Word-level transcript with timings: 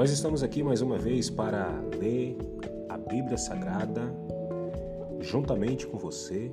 Nós 0.00 0.10
estamos 0.10 0.42
aqui 0.42 0.62
mais 0.62 0.80
uma 0.80 0.96
vez 0.96 1.28
para 1.28 1.68
ler 2.00 2.38
a 2.88 2.96
Bíblia 2.96 3.36
Sagrada 3.36 4.00
juntamente 5.20 5.86
com 5.86 5.98
você 5.98 6.50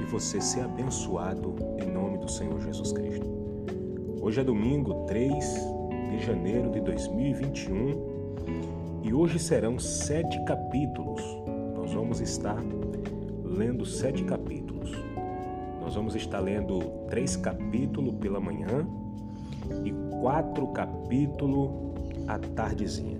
e 0.00 0.04
você 0.04 0.40
ser 0.40 0.60
abençoado 0.60 1.56
em 1.82 1.90
nome 1.90 2.18
do 2.18 2.30
Senhor 2.30 2.60
Jesus 2.60 2.92
Cristo. 2.92 3.26
Hoje 4.22 4.40
é 4.40 4.44
domingo 4.44 5.04
3 5.06 5.34
de 6.12 6.24
janeiro 6.24 6.70
de 6.70 6.80
2021 6.80 9.02
e 9.02 9.12
hoje 9.12 9.40
serão 9.40 9.76
sete 9.76 10.40
capítulos. 10.44 11.20
Nós 11.74 11.92
vamos 11.92 12.20
estar 12.20 12.62
lendo 13.42 13.84
sete 13.84 14.22
capítulos. 14.22 14.92
Nós 15.80 15.96
vamos 15.96 16.14
estar 16.14 16.38
lendo 16.38 16.78
três 17.10 17.34
capítulos 17.34 18.14
pela 18.14 18.38
manhã 18.38 18.86
e 19.84 19.92
quatro 20.20 20.68
capítulos 20.68 21.88
à 22.28 22.38
tardezinha. 22.38 23.18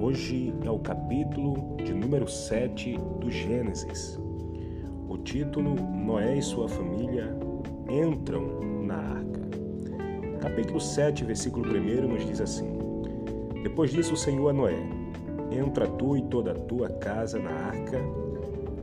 Hoje 0.00 0.52
é 0.64 0.70
o 0.70 0.78
capítulo 0.78 1.76
de 1.82 1.94
número 1.94 2.28
7 2.28 2.96
do 3.18 3.30
Gênesis. 3.30 4.20
O 5.08 5.16
título 5.16 5.74
Noé 5.74 6.36
e 6.36 6.42
sua 6.42 6.68
família 6.68 7.34
entram 7.88 8.60
na 8.82 8.96
arca. 8.96 9.40
Capítulo 10.40 10.80
7, 10.80 11.24
versículo 11.24 11.66
1 11.66 12.08
nos 12.08 12.26
diz 12.26 12.40
assim: 12.40 12.68
Depois 13.62 13.90
disso, 13.90 14.12
o 14.12 14.16
Senhor 14.16 14.50
a 14.50 14.52
Noé: 14.52 14.78
Entra 15.50 15.86
tu 15.86 16.16
e 16.16 16.22
toda 16.22 16.52
a 16.52 16.54
tua 16.54 16.90
casa 16.90 17.38
na 17.38 17.50
arca, 17.50 17.98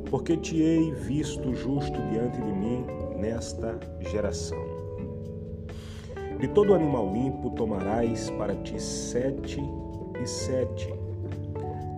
porque 0.10 0.38
te 0.38 0.60
hei 0.60 0.92
visto 0.92 1.54
justo 1.54 2.02
diante 2.12 2.42
de 2.42 2.52
mim 2.52 2.84
nesta 3.20 3.80
geração. 4.00 4.69
De 6.40 6.48
todo 6.48 6.74
animal 6.74 7.12
limpo 7.12 7.50
tomarás 7.50 8.30
para 8.30 8.56
ti 8.56 8.82
sete 8.82 9.62
e 10.24 10.26
sete, 10.26 10.90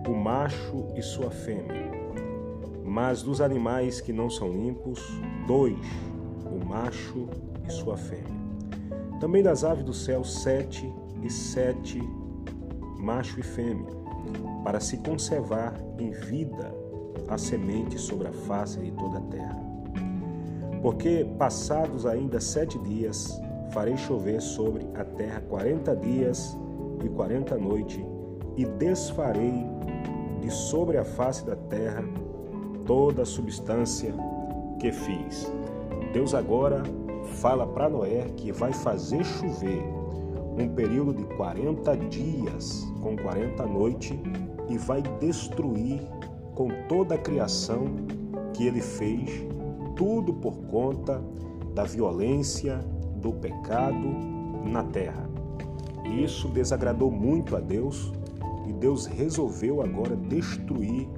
o 0.04 0.12
macho 0.12 0.84
e 0.96 1.00
sua 1.00 1.30
fêmea. 1.30 1.92
Mas 2.84 3.22
dos 3.22 3.40
animais 3.40 4.00
que 4.00 4.12
não 4.12 4.28
são 4.28 4.50
limpos, 4.50 5.00
dois, 5.46 5.78
o 6.44 6.66
macho 6.66 7.28
e 7.68 7.70
sua 7.70 7.96
fêmea. 7.96 8.42
Também 9.20 9.44
das 9.44 9.62
aves 9.62 9.84
do 9.84 9.94
céu, 9.94 10.24
sete 10.24 10.92
e 11.22 11.30
sete, 11.30 12.02
macho 12.98 13.38
e 13.38 13.44
fêmea, 13.44 13.92
para 14.64 14.80
se 14.80 14.96
conservar 14.98 15.72
em 16.00 16.10
vida 16.10 16.74
a 17.28 17.38
semente 17.38 17.96
sobre 17.96 18.26
a 18.26 18.32
face 18.32 18.80
de 18.80 18.90
toda 18.90 19.18
a 19.18 19.22
terra. 19.22 19.62
Porque, 20.82 21.24
passados 21.38 22.04
ainda 22.06 22.40
sete 22.40 22.76
dias, 22.80 23.40
farei 23.72 23.96
chover 23.96 24.40
sobre 24.40 24.86
a 24.94 25.04
terra 25.04 25.40
quarenta 25.48 25.96
dias 25.96 26.56
e 27.04 27.08
quarenta 27.08 27.56
noites, 27.56 28.04
e 28.56 28.64
desfarei 28.64 29.66
de 30.40 30.50
sobre 30.50 30.98
a 30.98 31.04
face 31.04 31.44
da 31.44 31.56
terra 31.56 32.04
toda 32.86 33.22
a 33.22 33.26
substância 33.26 34.12
que 34.78 34.92
fiz. 34.92 35.50
Deus 36.12 36.34
agora 36.34 36.82
fala 37.40 37.66
para 37.66 37.88
Noé 37.88 38.26
que 38.36 38.52
vai 38.52 38.72
fazer 38.72 39.24
chover 39.24 39.82
um 40.58 40.68
período 40.74 41.14
de 41.14 41.24
40 41.36 41.96
dias 41.96 42.86
com 43.00 43.16
40 43.16 43.64
noites 43.66 44.18
e 44.68 44.76
vai 44.76 45.00
destruir 45.18 46.02
com 46.54 46.68
toda 46.88 47.14
a 47.14 47.18
criação 47.18 47.86
que 48.52 48.66
ele 48.66 48.82
fez, 48.82 49.30
tudo 49.96 50.34
por 50.34 50.54
conta 50.64 51.22
da 51.74 51.84
violência, 51.84 52.84
do 53.22 53.32
pecado 53.32 54.08
na 54.64 54.82
terra. 54.84 55.30
Isso 56.04 56.48
desagradou 56.48 57.10
muito 57.10 57.56
a 57.56 57.60
Deus 57.60 58.12
e 58.68 58.72
Deus 58.72 59.06
resolveu 59.06 59.80
agora 59.80 60.16
destruir 60.16 61.08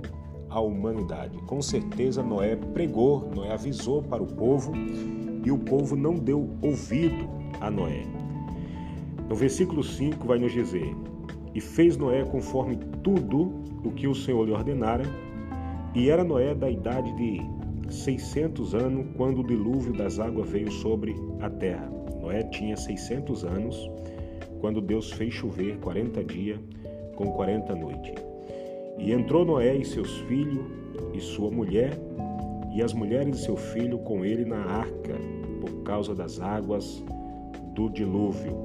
a 0.50 0.60
humanidade. 0.60 1.36
Com 1.46 1.60
certeza 1.60 2.22
Noé 2.22 2.54
pregou, 2.54 3.28
Noé 3.34 3.52
avisou 3.52 4.02
para 4.02 4.22
o 4.22 4.26
povo 4.26 4.72
e 5.44 5.50
o 5.50 5.58
povo 5.58 5.96
não 5.96 6.14
deu 6.14 6.48
ouvido 6.62 7.28
a 7.60 7.70
Noé. 7.70 8.06
No 9.28 9.34
versículo 9.34 9.82
5 9.82 10.26
vai 10.26 10.38
nos 10.38 10.52
dizer: 10.52 10.94
E 11.54 11.60
fez 11.60 11.96
Noé 11.96 12.24
conforme 12.24 12.76
tudo 13.02 13.52
o 13.84 13.90
que 13.90 14.06
o 14.06 14.14
Senhor 14.14 14.44
lhe 14.44 14.52
ordenara, 14.52 15.04
e 15.94 16.08
era 16.08 16.22
Noé 16.22 16.54
da 16.54 16.70
idade 16.70 17.12
de 17.16 17.40
600 17.88 18.74
anos 18.74 19.06
quando 19.16 19.40
o 19.40 19.46
dilúvio 19.46 19.92
das 19.92 20.18
águas 20.18 20.48
veio 20.48 20.70
sobre 20.70 21.14
a 21.40 21.50
terra. 21.50 21.90
Noé 22.20 22.42
tinha 22.44 22.76
600 22.76 23.44
anos 23.44 23.90
quando 24.60 24.80
Deus 24.80 25.12
fez 25.12 25.34
chover 25.34 25.76
40 25.78 26.24
dias 26.24 26.58
com 27.16 27.32
40 27.32 27.74
noites. 27.74 28.14
E 28.98 29.12
entrou 29.12 29.44
Noé 29.44 29.76
e 29.76 29.84
seus 29.84 30.18
filhos 30.20 30.64
e 31.12 31.20
sua 31.20 31.50
mulher 31.50 31.98
e 32.74 32.82
as 32.82 32.92
mulheres 32.92 33.36
de 33.36 33.44
seu 33.44 33.56
filho 33.56 33.98
com 33.98 34.24
ele 34.24 34.44
na 34.44 34.64
arca 34.64 35.14
por 35.60 35.82
causa 35.82 36.14
das 36.14 36.40
águas 36.40 37.04
do 37.74 37.90
dilúvio. 37.90 38.64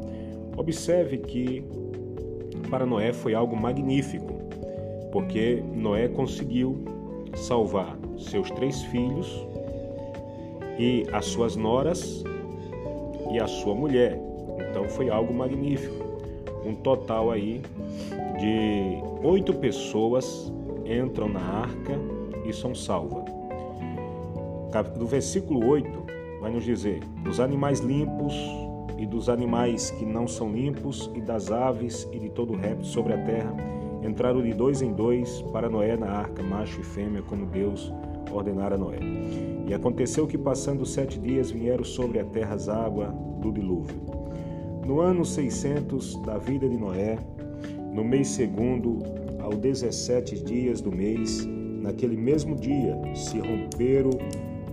Observe 0.57 1.17
que 1.17 1.63
para 2.69 2.85
Noé 2.85 3.11
foi 3.11 3.33
algo 3.33 3.55
magnífico, 3.55 4.33
porque 5.11 5.61
Noé 5.75 6.07
conseguiu 6.07 6.77
salvar 7.35 7.98
seus 8.19 8.49
três 8.51 8.81
filhos 8.83 9.45
e 10.77 11.05
as 11.11 11.25
suas 11.25 11.55
noras 11.55 12.23
e 13.31 13.39
a 13.39 13.47
sua 13.47 13.75
mulher. 13.75 14.19
Então 14.69 14.87
foi 14.89 15.09
algo 15.09 15.33
magnífico. 15.33 16.07
Um 16.65 16.75
total 16.75 17.31
aí 17.31 17.61
de 18.39 19.01
oito 19.25 19.53
pessoas 19.53 20.51
entram 20.85 21.27
na 21.27 21.41
arca 21.41 21.99
e 22.45 22.53
são 22.53 22.73
salvas. 22.73 23.23
Do 24.97 25.07
versículo 25.07 25.67
8 25.67 25.89
vai 26.41 26.51
nos 26.51 26.63
dizer: 26.63 27.01
dos 27.23 27.39
animais 27.39 27.79
limpos 27.79 28.33
e 28.97 29.05
dos 29.05 29.29
animais 29.29 29.91
que 29.91 30.05
não 30.05 30.27
são 30.27 30.51
limpos, 30.51 31.09
e 31.15 31.21
das 31.21 31.51
aves 31.51 32.07
e 32.11 32.19
de 32.19 32.29
todo 32.29 32.53
réptil 32.53 32.83
sobre 32.83 33.13
a 33.13 33.17
terra, 33.17 33.55
entraram 34.03 34.41
de 34.41 34.53
dois 34.53 34.81
em 34.81 34.91
dois 34.91 35.41
para 35.53 35.69
Noé 35.69 35.95
na 35.95 36.07
arca, 36.07 36.43
macho 36.43 36.81
e 36.81 36.83
fêmea, 36.83 37.21
como 37.21 37.45
Deus 37.45 37.91
ordenara 38.31 38.77
Noé. 38.77 38.99
E 39.67 39.73
aconteceu 39.73 40.25
que, 40.25 40.37
passando 40.37 40.85
sete 40.85 41.19
dias, 41.19 41.51
vieram 41.51 41.83
sobre 41.83 42.19
a 42.19 42.25
terra 42.25 42.55
as 42.55 42.67
águas 42.67 43.13
do 43.39 43.51
dilúvio. 43.51 43.95
No 44.85 44.99
ano 44.99 45.23
600 45.23 46.15
da 46.23 46.37
vida 46.37 46.67
de 46.67 46.77
Noé, 46.77 47.17
no 47.93 48.03
mês 48.03 48.29
segundo, 48.29 48.99
ao 49.39 49.53
17 49.53 50.43
dias 50.43 50.81
do 50.81 50.91
mês, 50.91 51.45
naquele 51.45 52.17
mesmo 52.17 52.55
dia, 52.55 52.99
se 53.15 53.39
romperam 53.39 54.11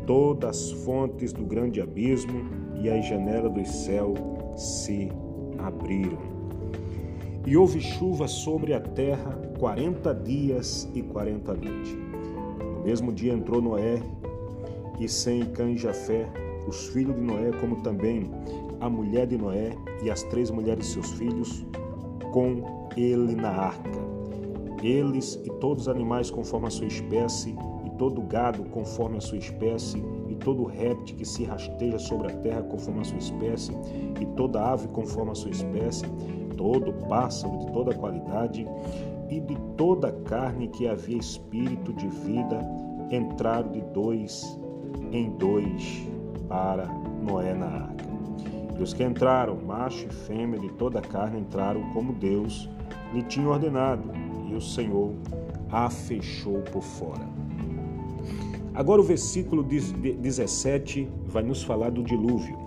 todas 0.07 0.51
as 0.51 0.71
fontes 0.85 1.33
do 1.33 1.45
grande 1.45 1.81
abismo 1.81 2.45
e 2.81 2.89
as 2.89 3.07
janelas 3.07 3.53
do 3.53 3.67
céu 3.67 4.15
se 4.57 5.11
abriram. 5.59 6.19
E 7.47 7.57
houve 7.57 7.81
chuva 7.81 8.27
sobre 8.27 8.73
a 8.73 8.81
terra 8.81 9.33
quarenta 9.59 10.15
dias 10.15 10.89
e 10.95 11.03
quarenta 11.03 11.55
noites. 11.55 12.06
Mesmo 12.87 13.13
dia 13.13 13.33
entrou 13.33 13.61
Noé 13.61 14.01
e 15.01 15.09
Sem 15.09 15.45
Cã 15.47 15.77
Jafé, 15.77 16.25
os 16.69 16.87
filhos 16.87 17.17
de 17.17 17.21
Noé, 17.21 17.51
como 17.61 17.83
também 17.83 18.31
a 18.81 18.89
mulher 18.89 19.27
de 19.27 19.37
Noé 19.37 19.77
e 20.05 20.09
as 20.09 20.23
três 20.23 20.53
mulheres 20.53 20.87
de 20.87 20.93
seus 20.93 21.11
filhos, 21.15 21.67
com 22.33 22.63
ele 22.97 23.35
na 23.35 23.51
arca. 23.51 24.07
Eles 24.85 25.35
e 25.45 25.51
todos 25.59 25.83
os 25.83 25.89
animais 25.89 26.31
conforme 26.31 26.69
a 26.69 26.71
sua 26.71 26.87
espécie, 26.87 27.57
e 27.85 27.91
todo 27.99 28.23
gado 28.23 28.63
conforme 28.67 29.17
a 29.17 29.21
sua 29.21 29.39
espécie, 29.39 30.01
e 30.29 30.37
todo 30.37 30.65
réptil 30.65 31.17
que 31.17 31.25
se 31.25 31.43
rasteja 31.43 31.99
sobre 31.99 32.29
a 32.29 32.37
terra 32.37 32.63
conforme 32.63 33.01
a 33.01 33.05
sua 33.05 33.19
espécie, 33.19 33.73
e 34.21 34.25
toda 34.37 34.63
ave 34.63 34.87
conforme 34.89 35.33
a 35.33 35.35
sua 35.35 35.51
espécie, 35.51 36.05
todo 36.57 36.93
pássaro 37.09 37.59
de 37.59 37.73
toda 37.73 37.95
qualidade 37.95 38.67
e 39.29 39.41
de 39.41 39.57
toda 39.77 40.13
carne 40.25 40.69
que 40.69 40.89
havia 40.89 41.19
espírito 41.19 41.93
de 41.93 42.09
vida 42.09 42.61
entraram 43.11 43.71
de 43.71 43.81
dois 43.93 44.59
em 45.13 45.31
dois 45.33 46.07
para 46.49 46.87
Noé 47.23 47.55
na 47.55 47.67
arca. 47.67 48.07
E 48.79 48.83
os 48.83 48.93
que 48.93 49.03
entraram, 49.03 49.57
macho 49.57 50.07
e 50.07 50.13
fêmea 50.13 50.61
de 50.61 50.69
toda 50.73 51.01
carne, 51.01 51.41
entraram 51.41 51.83
como 51.93 52.13
Deus 52.13 52.69
lhe 53.13 53.23
tinha 53.23 53.49
ordenado, 53.49 54.11
e 54.49 54.55
o 54.55 54.61
Senhor 54.61 55.13
a 55.71 55.89
fechou 55.89 56.61
por 56.61 56.83
fora. 56.83 57.27
Agora 58.75 59.01
o 59.01 59.05
versículo 59.05 59.63
17 59.63 61.09
vai 61.25 61.43
nos 61.43 61.63
falar 61.63 61.91
do 61.91 62.03
dilúvio. 62.03 62.66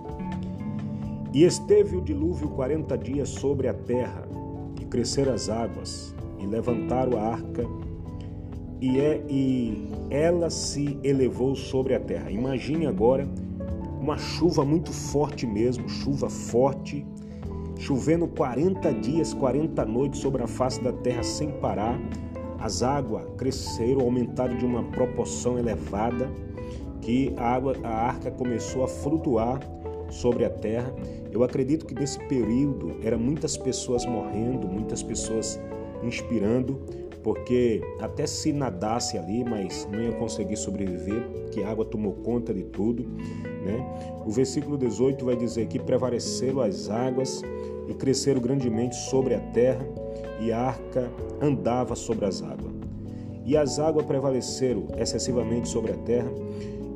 E 1.33 1.43
esteve 1.43 1.95
o 1.95 2.01
dilúvio 2.01 2.49
quarenta 2.49 2.97
dias 2.97 3.29
sobre 3.29 3.67
a 3.67 3.73
terra, 3.73 4.27
e 4.81 4.85
cresceram 4.85 5.33
as 5.33 5.49
águas, 5.49 6.15
e 6.39 6.45
levantaram 6.45 7.17
a 7.17 7.21
arca, 7.21 7.65
e, 8.81 8.99
é, 8.99 9.23
e 9.29 9.89
ela 10.09 10.49
se 10.49 10.97
elevou 11.03 11.55
sobre 11.55 11.93
a 11.93 11.99
terra. 11.99 12.31
Imagine 12.31 12.87
agora 12.87 13.27
uma 13.99 14.17
chuva 14.17 14.63
muito 14.63 14.91
forte 14.91 15.45
mesmo, 15.45 15.87
chuva 15.87 16.29
forte, 16.29 17.05
chovendo 17.77 18.27
40 18.27 18.91
dias, 18.93 19.33
40 19.33 19.85
noites 19.85 20.19
sobre 20.19 20.41
a 20.41 20.47
face 20.47 20.81
da 20.81 20.91
terra 20.91 21.21
sem 21.21 21.51
parar. 21.59 21.99
As 22.59 22.81
águas 22.81 23.23
cresceram, 23.37 24.01
aumentaram 24.01 24.57
de 24.57 24.65
uma 24.65 24.83
proporção 24.83 25.59
elevada, 25.59 26.29
que 27.01 27.33
a, 27.37 27.55
água, 27.55 27.75
a 27.83 27.89
arca 27.89 28.31
começou 28.31 28.83
a 28.83 28.87
flutuar 28.87 29.59
sobre 30.09 30.45
a 30.45 30.49
terra. 30.49 30.93
Eu 31.31 31.43
acredito 31.43 31.85
que 31.85 31.93
nesse 31.93 32.19
período 32.27 32.97
eram 33.03 33.19
muitas 33.19 33.55
pessoas 33.55 34.05
morrendo, 34.05 34.67
muitas 34.67 35.03
pessoas 35.03 35.59
inspirando, 36.03 36.79
porque 37.23 37.81
até 37.99 38.25
se 38.25 38.53
nadasse 38.53 39.17
ali, 39.17 39.43
mas 39.43 39.87
não 39.91 40.01
ia 40.01 40.13
conseguir 40.13 40.57
sobreviver, 40.57 41.21
que 41.51 41.63
a 41.63 41.69
água 41.69 41.85
tomou 41.85 42.13
conta 42.13 42.53
de 42.53 42.63
tudo. 42.63 43.03
Né? 43.03 43.85
O 44.25 44.31
versículo 44.31 44.77
18 44.77 45.23
vai 45.25 45.35
dizer 45.35 45.67
que 45.67 45.77
prevaleceram 45.77 46.61
as 46.61 46.89
águas 46.89 47.41
e 47.87 47.93
cresceram 47.93 48.39
grandemente 48.39 48.95
sobre 48.95 49.35
a 49.35 49.39
terra, 49.39 49.85
e 50.39 50.51
a 50.51 50.59
arca 50.59 51.11
andava 51.41 51.95
sobre 51.95 52.25
as 52.25 52.41
águas. 52.41 52.73
E 53.45 53.57
as 53.57 53.79
águas 53.79 54.05
prevaleceram 54.05 54.87
excessivamente 54.97 55.67
sobre 55.67 55.91
a 55.91 55.97
terra, 55.97 56.31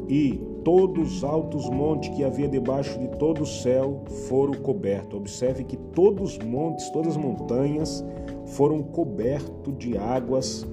e 0.07 0.39
todos 0.63 1.17
os 1.17 1.23
altos 1.23 1.69
montes 1.69 2.09
que 2.15 2.23
havia 2.23 2.47
debaixo 2.47 2.97
de 2.97 3.07
todo 3.17 3.43
o 3.43 3.45
céu 3.45 4.01
foram 4.27 4.53
cobertos. 4.53 5.19
Observe 5.19 5.63
que 5.63 5.77
todos 5.77 6.37
os 6.37 6.45
montes, 6.45 6.89
todas 6.89 7.15
as 7.15 7.17
montanhas 7.17 8.03
foram 8.47 8.81
cobertos 8.81 9.77
de 9.77 9.97
águas, 9.97 10.65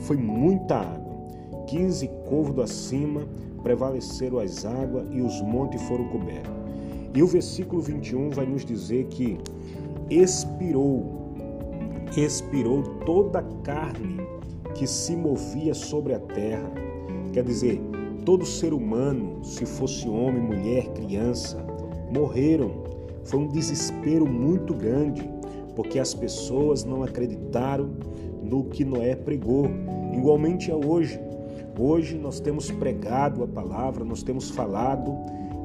foi 0.00 0.16
muita 0.16 0.76
água. 0.76 1.12
Quinze 1.66 2.08
côvados 2.28 2.70
acima 2.70 3.26
prevaleceram 3.62 4.38
as 4.38 4.64
águas 4.64 5.06
e 5.10 5.20
os 5.20 5.40
montes 5.40 5.80
foram 5.82 6.08
cobertos. 6.08 6.52
E 7.14 7.22
o 7.22 7.26
versículo 7.26 7.82
21 7.82 8.30
vai 8.30 8.46
nos 8.46 8.64
dizer 8.64 9.04
que 9.06 9.38
expirou, 10.10 11.04
expirou 12.16 12.82
toda 13.04 13.40
a 13.40 13.42
carne 13.62 14.16
que 14.74 14.86
se 14.86 15.14
movia 15.14 15.74
sobre 15.74 16.14
a 16.14 16.18
terra. 16.18 16.70
Quer 17.32 17.44
dizer, 17.44 17.80
todo 18.24 18.46
ser 18.46 18.72
humano, 18.72 19.44
se 19.44 19.66
fosse 19.66 20.08
homem, 20.08 20.42
mulher, 20.42 20.88
criança, 20.92 21.64
morreram. 22.14 22.82
Foi 23.24 23.40
um 23.40 23.48
desespero 23.48 24.26
muito 24.26 24.74
grande, 24.74 25.28
porque 25.74 25.98
as 25.98 26.14
pessoas 26.14 26.84
não 26.84 27.02
acreditaram 27.02 27.90
no 28.42 28.64
que 28.64 28.84
Noé 28.84 29.14
pregou. 29.14 29.68
Igualmente 30.12 30.70
é 30.70 30.74
hoje. 30.74 31.20
Hoje 31.78 32.18
nós 32.18 32.38
temos 32.38 32.70
pregado 32.70 33.42
a 33.42 33.48
palavra, 33.48 34.04
nós 34.04 34.22
temos 34.22 34.50
falado 34.50 35.16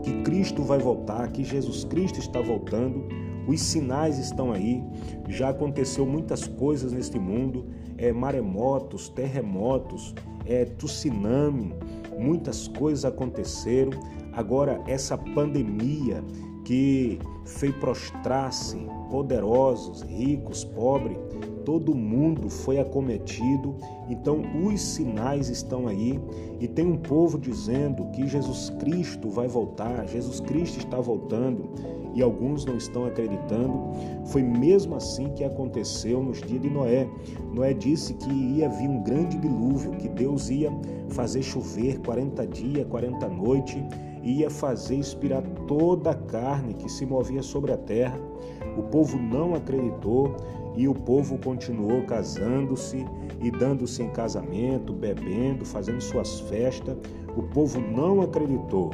que 0.04 0.22
Cristo 0.22 0.64
vai 0.64 0.80
voltar, 0.80 1.32
que 1.32 1.44
Jesus 1.44 1.84
Cristo 1.84 2.20
está 2.20 2.40
voltando. 2.42 3.04
Os 3.48 3.62
sinais 3.62 4.18
estão 4.18 4.52
aí. 4.52 4.84
Já 5.28 5.50
aconteceu 5.50 6.06
muitas 6.06 6.48
coisas 6.48 6.92
neste 6.92 7.20
mundo, 7.20 7.66
é 7.98 8.12
maremotos, 8.12 9.10
terremotos, 9.10 10.14
é 10.48 10.66
tsunami, 10.66 11.74
muitas 12.18 12.68
coisas 12.68 13.06
aconteceram. 13.06 13.92
Agora 14.34 14.82
essa 14.88 15.18
pandemia 15.18 16.24
que 16.64 17.20
fez 17.46 17.74
prostrar-se 17.76 18.78
poderosos, 19.10 20.02
ricos, 20.02 20.64
pobres, 20.64 21.18
todo 21.64 21.94
mundo 21.94 22.50
foi 22.50 22.80
acometido. 22.80 23.76
Então 24.10 24.42
os 24.66 24.82
sinais 24.82 25.50
estão 25.50 25.88
aí 25.88 26.20
e 26.60 26.68
tem 26.68 26.86
um 26.86 26.98
povo 26.98 27.38
dizendo 27.38 28.06
que 28.12 28.28
Jesus 28.28 28.70
Cristo 28.80 29.30
vai 29.30 29.48
voltar, 29.48 30.08
Jesus 30.08 30.40
Cristo 30.40 30.80
está 30.80 31.00
voltando 31.00 31.70
e 32.14 32.22
alguns 32.22 32.66
não 32.66 32.78
estão 32.78 33.06
acreditando. 33.06 33.80
Foi 34.26 34.42
mesmo 34.42 34.96
assim 34.96 35.30
que 35.34 35.44
aconteceu 35.44 36.22
nos 36.22 36.42
dias 36.42 36.62
de 36.62 36.70
Noé. 36.70 37.08
Noé 37.54 37.74
disse 37.74 38.14
que 38.14 38.30
ia 38.30 38.70
vir 38.70 38.90
um 38.90 39.04
grande 39.04 39.38
dilúvio, 39.38 39.92
que 39.92 40.10
Deus 40.10 40.50
ia 40.50 40.72
fazer 41.10 41.42
chover 41.42 42.00
40 42.00 42.46
dias, 42.48 42.88
40 42.88 43.28
noites, 43.30 43.82
ia 44.24 44.50
fazer 44.50 44.96
expirar 44.96 45.44
toda 45.68 46.12
a 46.12 46.16
carne 46.16 46.74
que 46.74 46.90
se 46.90 47.06
movia 47.06 47.42
sobre 47.42 47.72
a 47.72 47.78
terra. 47.78 48.20
O 48.78 48.84
povo 48.84 49.18
não 49.18 49.56
acreditou 49.56 50.36
e 50.78 50.88
o 50.88 50.94
povo 50.94 51.40
continuou 51.40 52.04
casando-se 52.04 53.04
e 53.42 53.50
dando-se 53.50 54.04
em 54.04 54.10
casamento, 54.10 54.94
bebendo, 54.94 55.66
fazendo 55.66 56.00
suas 56.00 56.40
festas. 56.42 56.96
O 57.36 57.42
povo 57.42 57.82
não 57.82 58.22
acreditou. 58.22 58.92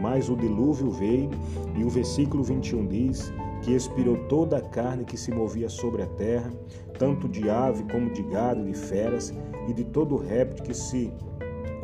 Mas 0.00 0.28
o 0.28 0.36
dilúvio 0.36 0.90
veio 0.90 1.30
e 1.76 1.84
o 1.84 1.88
versículo 1.88 2.42
21 2.42 2.86
diz 2.86 3.32
que 3.62 3.72
expirou 3.72 4.16
toda 4.28 4.58
a 4.58 4.60
carne 4.60 5.04
que 5.04 5.16
se 5.16 5.30
movia 5.30 5.68
sobre 5.68 6.02
a 6.02 6.06
terra, 6.06 6.50
tanto 6.98 7.28
de 7.28 7.48
ave 7.48 7.84
como 7.84 8.10
de 8.10 8.22
gado, 8.22 8.64
de 8.64 8.74
feras 8.74 9.32
e 9.68 9.72
de 9.72 9.84
todo 9.84 10.16
réptil 10.16 10.64
que 10.64 10.74
se 10.74 11.12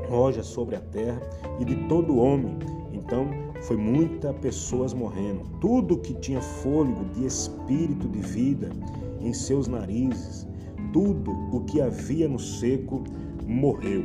roja 0.09 0.43
sobre 0.43 0.77
a 0.77 0.81
terra 0.81 1.21
e 1.61 1.65
de 1.65 1.77
todo 1.89 2.17
homem. 2.17 2.57
Então, 2.93 3.29
foi 3.63 3.77
muita 3.77 4.33
pessoas 4.33 4.95
morrendo. 4.95 5.43
Tudo 5.61 5.99
que 5.99 6.15
tinha 6.15 6.41
fôlego 6.41 7.05
de 7.13 7.27
espírito 7.27 8.09
de 8.09 8.21
vida 8.21 8.71
em 9.27 9.33
seus 9.33 9.67
narizes, 9.67 10.47
tudo 10.93 11.33
o 11.53 11.61
que 11.65 11.81
havia 11.81 12.29
no 12.29 12.39
seco 12.39 13.03
morreu. 13.45 14.05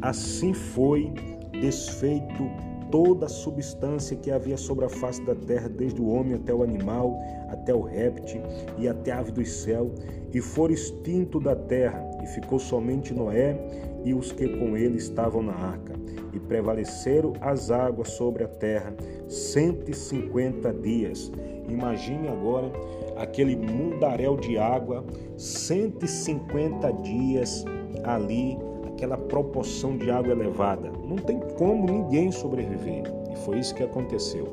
Assim 0.00 0.54
foi 0.54 1.12
desfeito 1.60 2.44
toda 2.90 3.26
a 3.26 3.28
substância 3.28 4.16
que 4.16 4.30
havia 4.30 4.56
sobre 4.56 4.84
a 4.84 4.88
face 4.88 5.22
da 5.24 5.34
terra, 5.34 5.68
desde 5.68 6.00
o 6.00 6.08
homem 6.08 6.34
até 6.34 6.52
o 6.52 6.62
animal, 6.62 7.18
até 7.48 7.74
o 7.74 7.80
réptil 7.80 8.42
e 8.78 8.88
até 8.88 9.12
a 9.12 9.20
ave 9.20 9.32
do 9.32 9.44
céu, 9.44 9.90
e 10.32 10.40
for 10.40 10.70
extinto 10.70 11.40
da 11.40 11.54
terra, 11.56 12.04
e 12.22 12.26
ficou 12.26 12.58
somente 12.58 13.14
Noé 13.14 13.58
e 14.04 14.14
os 14.14 14.32
que 14.32 14.48
com 14.58 14.76
ele 14.76 14.98
estavam 14.98 15.42
na 15.42 15.54
arca. 15.54 15.94
E 16.32 16.38
prevaleceram 16.38 17.32
as 17.40 17.70
águas 17.70 18.10
sobre 18.10 18.44
a 18.44 18.48
terra 18.48 18.94
150 19.28 20.72
dias. 20.74 21.30
Imagine 21.68 22.28
agora 22.28 22.70
aquele 23.16 23.56
mundaréu 23.56 24.36
de 24.36 24.56
água, 24.56 25.04
150 25.36 26.92
dias 27.02 27.64
ali 28.04 28.56
aquela 29.00 29.16
proporção 29.16 29.96
de 29.96 30.10
água 30.10 30.32
elevada. 30.32 30.92
Não 31.08 31.16
tem 31.16 31.40
como 31.56 31.86
ninguém 31.86 32.30
sobreviver. 32.30 33.04
E 33.32 33.36
foi 33.36 33.58
isso 33.58 33.74
que 33.74 33.82
aconteceu. 33.82 34.46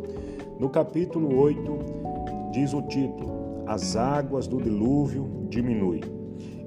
No 0.57 0.69
capítulo 0.69 1.37
8, 1.37 1.77
diz 2.53 2.73
o 2.73 2.81
título: 2.83 3.63
As 3.65 3.97
águas 3.97 4.47
do 4.47 4.61
dilúvio 4.61 5.29
diminuem. 5.49 6.01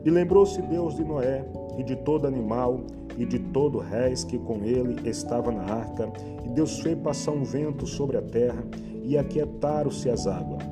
E 0.04 0.10
lembrou-se 0.10 0.60
Deus 0.60 0.94
de 0.94 1.04
Noé 1.04 1.44
e 1.78 1.82
de 1.82 1.96
todo 1.96 2.26
animal 2.26 2.80
e 3.16 3.24
de 3.24 3.38
todo 3.38 3.78
réis 3.78 4.24
que 4.24 4.38
com 4.38 4.62
ele 4.64 5.08
estava 5.08 5.50
na 5.50 5.62
arca, 5.62 6.10
e 6.44 6.48
Deus 6.48 6.80
fez 6.80 6.98
passar 6.98 7.32
um 7.32 7.44
vento 7.44 7.86
sobre 7.86 8.16
a 8.16 8.22
terra, 8.22 8.64
e 9.04 9.18
aquietaram-se 9.18 10.08
as 10.08 10.26
águas. 10.26 10.62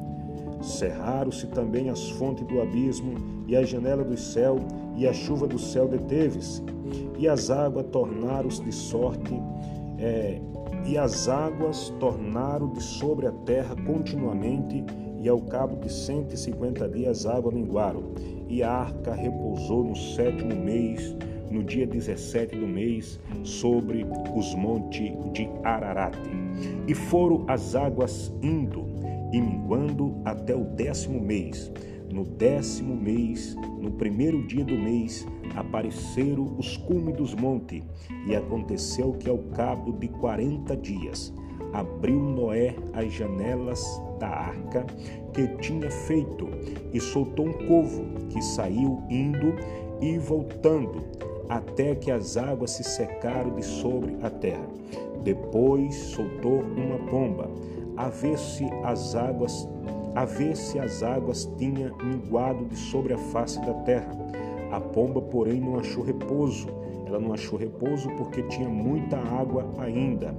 Cerraram-se 0.63 1.47
também 1.49 1.91
as 1.91 2.09
fontes 2.11 2.47
do 2.47 2.63
abismo, 2.63 3.15
e 3.47 3.57
a 3.57 3.63
janela 3.63 4.05
do 4.05 4.17
céu, 4.17 4.57
e 4.99 5.07
a 5.07 5.13
chuva 5.13 5.47
do 5.47 5.59
céu 5.59 5.87
deteve-se, 5.87 6.61
e 7.17 7.29
as 7.29 7.51
águas 7.51 7.87
tornaram-se 7.93 8.63
de 8.65 8.73
sorte, 8.73 9.33
é, 9.97 10.41
e 10.85 10.99
as 10.99 11.29
águas 11.29 11.95
tornaram 12.01 12.73
de 12.73 12.83
sobre 12.83 13.29
a 13.29 13.33
terra 13.33 13.77
continuamente, 13.87 14.85
e 15.21 15.29
ao 15.29 15.41
cabo 15.41 15.77
de 15.77 15.93
cento 15.93 16.35
e 16.35 16.37
cinquenta 16.37 16.89
dias 16.89 17.25
as 17.25 17.37
águas 17.37 17.55
minguaram, 17.55 18.03
e 18.49 18.63
a 18.63 18.71
arca 18.73 19.15
repousou 19.15 19.85
no 19.85 19.95
sétimo 19.95 20.55
mês, 20.55 21.17
no 21.49 21.63
dia 21.63 21.87
17 21.87 22.57
do 22.57 22.67
mês, 22.67 23.21
sobre 23.45 24.05
os 24.35 24.55
montes 24.55 25.13
de 25.33 25.49
Ararat. 25.63 26.17
E 26.89 26.95
foram 26.95 27.45
as 27.47 27.75
águas 27.75 28.33
indo 28.43 28.85
e 29.33 29.41
minguando 29.41 30.15
até 30.25 30.55
o 30.55 30.65
décimo 30.65 31.21
mês. 31.21 31.71
No 32.11 32.25
décimo 32.25 32.97
mês, 32.97 33.55
no 33.81 33.91
primeiro 33.91 34.47
dia 34.47 34.65
do 34.65 34.75
mês, 34.75 35.27
apareceram 35.55 36.57
os 36.59 36.77
cumes 36.77 37.17
dos 37.17 37.35
montes, 37.35 37.83
e 38.27 38.35
aconteceu 38.35 39.13
que 39.13 39.29
ao 39.29 39.39
cabo 39.39 39.93
de 39.93 40.09
quarenta 40.09 40.77
dias 40.77 41.33
abriu 41.73 42.19
Noé 42.19 42.75
as 42.95 43.13
janelas 43.13 43.85
da 44.19 44.29
arca 44.29 44.87
que 45.33 45.47
tinha 45.59 45.91
feito 45.91 46.49
e 46.93 47.01
soltou 47.01 47.47
um 47.47 47.53
covo 47.53 48.05
que 48.31 48.43
saiu 48.43 49.03
indo 49.11 49.55
e 50.01 50.19
voltando 50.19 51.05
até 51.49 51.95
que 51.95 52.11
as 52.11 52.37
águas 52.37 52.73
se 52.73 52.85
secaram 52.85 53.55
de 53.55 53.65
sobre 53.65 54.17
a 54.23 54.31
terra. 54.31 54.67
Depois 55.23 55.95
soltou 55.95 56.61
uma 56.61 56.99
pomba, 57.11 57.51
a 57.97 58.09
ver 58.09 58.39
se 58.39 58.65
as 58.85 59.15
águas 59.15 59.69
a 60.15 60.25
ver 60.25 60.57
se 60.57 60.79
as 60.79 61.03
águas 61.03 61.49
tinha 61.57 61.93
minguado 62.03 62.65
de 62.67 62.77
sobre 62.77 63.13
a 63.13 63.19
face 63.19 63.61
da 63.61 63.75
terra. 63.75 64.11
A 64.71 64.81
pomba, 64.81 65.21
porém, 65.21 65.61
não 65.61 65.79
achou 65.79 66.05
repouso. 66.05 66.67
Ela 67.07 67.19
não 67.19 67.33
achou 67.33 67.59
repouso 67.59 68.09
porque 68.17 68.43
tinha 68.45 68.69
muita 68.69 69.17
água 69.17 69.67
ainda. 69.79 70.35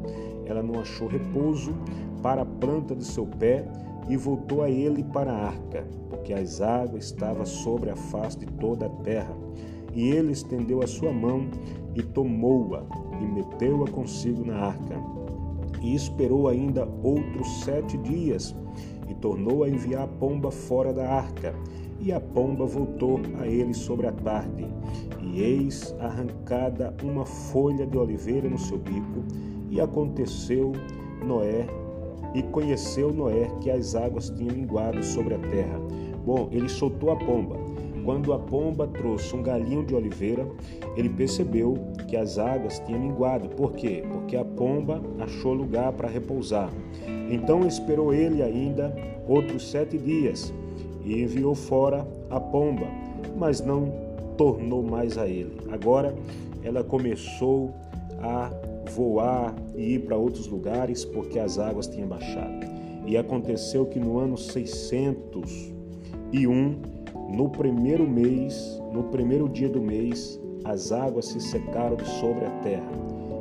Ela 0.46 0.62
não 0.62 0.80
achou 0.80 1.08
repouso 1.08 1.74
para 2.22 2.44
a 2.44 2.46
planta 2.46 2.96
de 2.96 3.04
seu 3.04 3.26
pé 3.26 3.66
e 4.08 4.18
voltou 4.18 4.64
a 4.64 4.70
ele 4.70 5.04
para 5.04 5.32
a 5.32 5.48
arca, 5.48 5.86
porque 6.10 6.34
as 6.34 6.62
águas 6.62 7.06
estavam 7.06 7.46
sobre 7.46 7.90
a 7.90 7.96
face 7.96 8.40
de 8.40 8.46
toda 8.46 8.88
a 8.88 8.90
terra. 8.90 9.36
E 9.94 10.10
ele 10.10 10.32
estendeu 10.32 10.84
a 10.84 10.88
sua 10.88 11.12
mão 11.12 11.48
e 11.96 12.02
tomou-a 12.02 12.84
e 13.22 13.26
meteu-a 13.26 13.90
consigo 13.90 14.46
na 14.46 14.56
arca. 14.56 14.96
E 15.82 15.96
esperou 15.96 16.48
ainda 16.48 16.88
outros 17.04 17.64
sete 17.64 17.98
dias 17.98 18.56
e 19.10 19.16
tornou 19.16 19.64
a 19.64 19.70
enviar 19.70 20.04
a 20.04 20.08
pomba 20.08 20.52
fora 20.52 20.94
da 20.94 21.10
arca. 21.10 21.54
E 22.00 22.14
a 22.14 22.20
pomba 22.20 22.66
voltou 22.66 23.20
a 23.42 23.48
ele 23.48 23.74
sobre 23.74 24.08
a 24.08 24.12
tarde. 24.12 24.66
E 25.22 25.42
eis 25.42 25.94
arrancada 26.00 26.96
uma 27.04 27.26
folha 27.26 27.86
de 27.86 27.98
oliveira 27.98 28.50
no 28.50 28.58
seu 28.58 28.78
bico. 28.78 29.24
E 29.70 29.82
aconteceu 29.82 30.72
Noé 31.26 31.68
e 32.34 32.44
conheceu 32.44 33.12
Noé 33.12 33.50
que 33.60 33.70
as 33.70 33.96
águas 33.96 34.30
tinham 34.30 34.56
minguado 34.56 35.04
sobre 35.04 35.34
a 35.34 35.40
terra. 35.40 35.80
Bom, 36.26 36.48
ele 36.52 36.70
soltou 36.70 37.12
a 37.12 37.16
pomba. 37.16 37.58
Quando 38.06 38.34
a 38.34 38.40
pomba 38.40 38.88
trouxe 38.88 39.36
um 39.36 39.44
galinho 39.44 39.86
de 39.86 39.94
oliveira, 39.94 40.48
ele 40.96 41.10
percebeu 41.10 41.76
que 42.08 42.16
as 42.16 42.40
águas 42.40 42.80
tinham 42.80 43.00
minguado. 43.00 43.50
Por 43.50 43.74
quê? 43.74 44.04
Porque 44.12 44.36
a 44.36 44.46
pomba 44.46 45.02
achou 45.20 45.54
lugar 45.54 45.92
para 45.94 46.08
repousar. 46.08 46.72
Então 47.30 47.66
esperou 47.66 48.14
ele 48.14 48.42
ainda 48.42 48.94
outros 49.28 49.70
sete 49.70 49.98
dias 49.98 50.54
e 51.06 51.22
enviou 51.22 51.54
fora 51.54 52.08
a 52.30 52.40
pomba, 52.40 52.88
mas 53.38 53.62
não 53.62 53.94
tornou 54.36 54.82
mais 54.82 55.18
a 55.18 55.28
ele. 55.28 55.58
Agora 55.72 56.16
ela 56.64 56.84
começou 56.84 57.72
a 58.22 58.52
voar 58.92 59.56
e 59.76 59.94
ir 59.94 60.00
para 60.00 60.18
outros 60.18 60.48
lugares 60.48 61.06
porque 61.06 61.40
as 61.40 61.60
águas 61.60 61.88
tinham 61.88 62.08
baixado. 62.08 62.68
E 63.06 63.16
aconteceu 63.18 63.86
que 63.86 64.00
no 64.00 64.18
ano 64.18 64.38
601, 64.38 66.76
no 67.30 67.50
primeiro 67.50 68.08
mês, 68.08 68.82
no 68.92 69.04
primeiro 69.04 69.48
dia 69.48 69.70
do 69.70 69.82
mês, 69.82 70.40
as 70.64 70.92
águas 70.92 71.28
se 71.28 71.40
secaram 71.40 71.98
sobre 72.20 72.46
a 72.46 72.50
terra. 72.62 72.92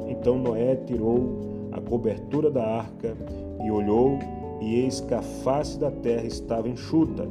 Então 0.09 0.38
Noé 0.38 0.76
tirou 0.76 1.57
a 1.78 1.80
cobertura 1.80 2.50
da 2.50 2.64
arca 2.64 3.16
e 3.64 3.70
olhou, 3.70 4.18
e 4.61 4.80
eis 4.80 5.00
que 5.00 5.14
a 5.14 5.23
face 5.23 5.78
da 5.78 5.90
terra 5.90 6.26
estava 6.26 6.68
enxuta. 6.68 7.26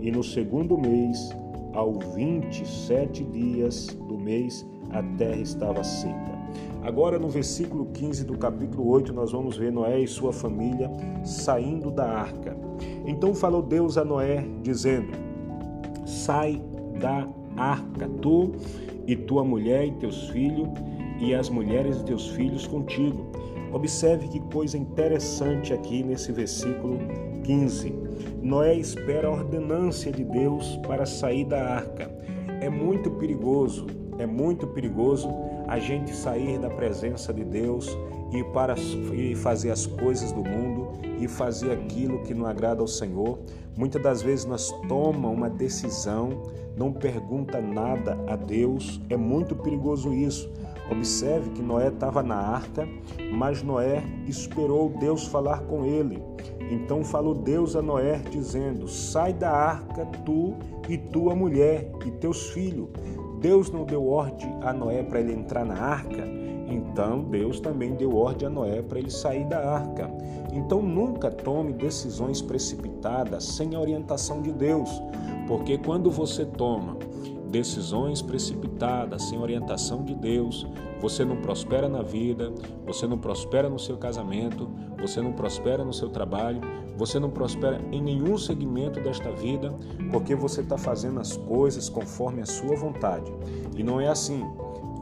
E 0.00 0.10
no 0.10 0.22
segundo 0.22 0.78
mês, 0.78 1.30
ao 1.72 1.94
vinte 2.14 2.62
e 2.62 2.66
sete 2.66 3.24
dias 3.24 3.86
do 4.06 4.18
mês, 4.18 4.66
a 4.90 5.02
terra 5.16 5.40
estava 5.40 5.82
seca. 5.82 6.36
Agora, 6.82 7.18
no 7.18 7.28
versículo 7.28 7.86
15 7.86 8.24
do 8.24 8.38
capítulo 8.38 8.86
8, 8.88 9.12
nós 9.12 9.32
vamos 9.32 9.56
ver 9.56 9.72
Noé 9.72 10.00
e 10.00 10.06
sua 10.06 10.32
família 10.32 10.90
saindo 11.24 11.90
da 11.90 12.06
arca. 12.06 12.56
Então 13.04 13.34
falou 13.34 13.62
Deus 13.62 13.98
a 13.98 14.04
Noé, 14.04 14.46
dizendo: 14.62 15.12
Sai 16.04 16.62
da 17.00 17.26
arca, 17.56 18.08
tu 18.20 18.52
e 19.06 19.16
tua 19.16 19.42
mulher 19.42 19.86
e 19.86 19.92
teus 19.92 20.28
filhos, 20.28 20.68
e 21.18 21.34
as 21.34 21.48
mulheres 21.48 21.98
de 21.98 22.04
teus 22.04 22.28
filhos 22.28 22.66
contigo. 22.66 23.26
Observe 23.72 24.28
que 24.28 24.40
coisa 24.40 24.78
interessante 24.78 25.72
aqui 25.72 26.02
nesse 26.02 26.32
versículo 26.32 26.98
15. 27.44 27.94
Noé 28.42 28.74
espera 28.74 29.28
a 29.28 29.32
ordenância 29.32 30.10
de 30.10 30.24
Deus 30.24 30.76
para 30.86 31.04
sair 31.04 31.44
da 31.44 31.62
arca. 31.62 32.10
É 32.60 32.70
muito 32.70 33.10
perigoso, 33.12 33.86
é 34.18 34.26
muito 34.26 34.66
perigoso 34.68 35.28
a 35.68 35.78
gente 35.78 36.14
sair 36.14 36.58
da 36.58 36.70
presença 36.70 37.34
de 37.34 37.44
Deus 37.44 37.88
e 38.32 38.42
para 38.44 38.74
e 39.12 39.34
fazer 39.34 39.70
as 39.70 39.86
coisas 39.86 40.32
do 40.32 40.42
mundo 40.42 40.92
e 41.18 41.28
fazer 41.28 41.72
aquilo 41.72 42.22
que 42.22 42.34
não 42.34 42.46
agrada 42.46 42.80
ao 42.80 42.88
Senhor. 42.88 43.38
Muitas 43.76 44.02
das 44.02 44.22
vezes 44.22 44.44
nós 44.44 44.70
toma 44.88 45.28
uma 45.28 45.50
decisão, 45.50 46.42
não 46.76 46.92
pergunta 46.92 47.60
nada 47.60 48.18
a 48.26 48.36
Deus. 48.36 49.00
É 49.10 49.16
muito 49.16 49.54
perigoso 49.54 50.12
isso. 50.12 50.50
Observe 50.90 51.50
que 51.50 51.62
Noé 51.62 51.88
estava 51.88 52.22
na 52.22 52.36
arca, 52.36 52.88
mas 53.32 53.62
Noé 53.62 54.04
esperou 54.26 54.88
Deus 54.88 55.26
falar 55.26 55.60
com 55.62 55.84
ele. 55.84 56.22
Então 56.70 57.04
falou 57.04 57.34
Deus 57.34 57.74
a 57.74 57.82
Noé, 57.82 58.20
dizendo: 58.30 58.88
Sai 58.88 59.32
da 59.32 59.50
arca, 59.50 60.06
tu 60.24 60.54
e 60.88 60.96
tua 60.96 61.34
mulher 61.34 61.90
e 62.04 62.10
teus 62.12 62.50
filhos, 62.50 62.88
Deus 63.40 63.70
não 63.70 63.84
deu 63.84 64.06
ordem 64.08 64.48
a 64.62 64.72
Noé 64.72 65.02
para 65.02 65.20
ele 65.20 65.32
entrar 65.32 65.64
na 65.64 65.74
arca, 65.74 66.24
então 66.68 67.22
Deus 67.24 67.60
também 67.60 67.94
deu 67.94 68.16
ordem 68.16 68.48
a 68.48 68.50
Noé 68.50 68.82
para 68.82 68.98
ele 68.98 69.10
sair 69.10 69.44
da 69.44 69.58
arca. 69.58 70.10
Então 70.52 70.82
nunca 70.82 71.30
tome 71.30 71.72
decisões 71.72 72.40
precipitadas 72.40 73.44
sem 73.44 73.74
a 73.74 73.80
orientação 73.80 74.40
de 74.40 74.52
Deus, 74.52 74.90
porque 75.46 75.78
quando 75.78 76.10
você 76.10 76.44
toma 76.44 76.96
decisões 77.50 78.20
precipitadas 78.20 79.22
sem 79.22 79.38
orientação 79.38 80.04
de 80.04 80.14
Deus, 80.14 80.66
você 81.00 81.24
não 81.24 81.36
prospera 81.36 81.88
na 81.88 82.02
vida, 82.02 82.52
você 82.86 83.06
não 83.06 83.18
prospera 83.18 83.68
no 83.68 83.78
seu 83.78 83.96
casamento, 83.96 84.68
você 85.00 85.20
não 85.20 85.32
prospera 85.32 85.84
no 85.84 85.92
seu 85.92 86.08
trabalho, 86.08 86.60
você 86.96 87.18
não 87.18 87.30
prospera 87.30 87.80
em 87.92 88.00
nenhum 88.00 88.38
segmento 88.38 89.00
desta 89.00 89.30
vida, 89.30 89.74
porque 90.10 90.34
você 90.34 90.62
está 90.62 90.78
fazendo 90.78 91.20
as 91.20 91.36
coisas 91.36 91.88
conforme 91.88 92.42
a 92.42 92.46
sua 92.46 92.74
vontade. 92.74 93.30
E 93.76 93.82
não 93.82 94.00
é 94.00 94.08
assim. 94.08 94.44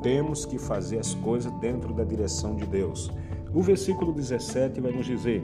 Temos 0.02 0.44
que 0.44 0.58
fazer 0.58 0.98
as 0.98 1.14
coisas 1.14 1.50
dentro 1.60 1.94
da 1.94 2.04
direção 2.04 2.54
de 2.56 2.66
Deus. 2.66 3.10
O 3.54 3.62
versículo 3.62 4.12
17 4.12 4.80
vai 4.80 4.92
nos 4.92 5.06
dizer: 5.06 5.42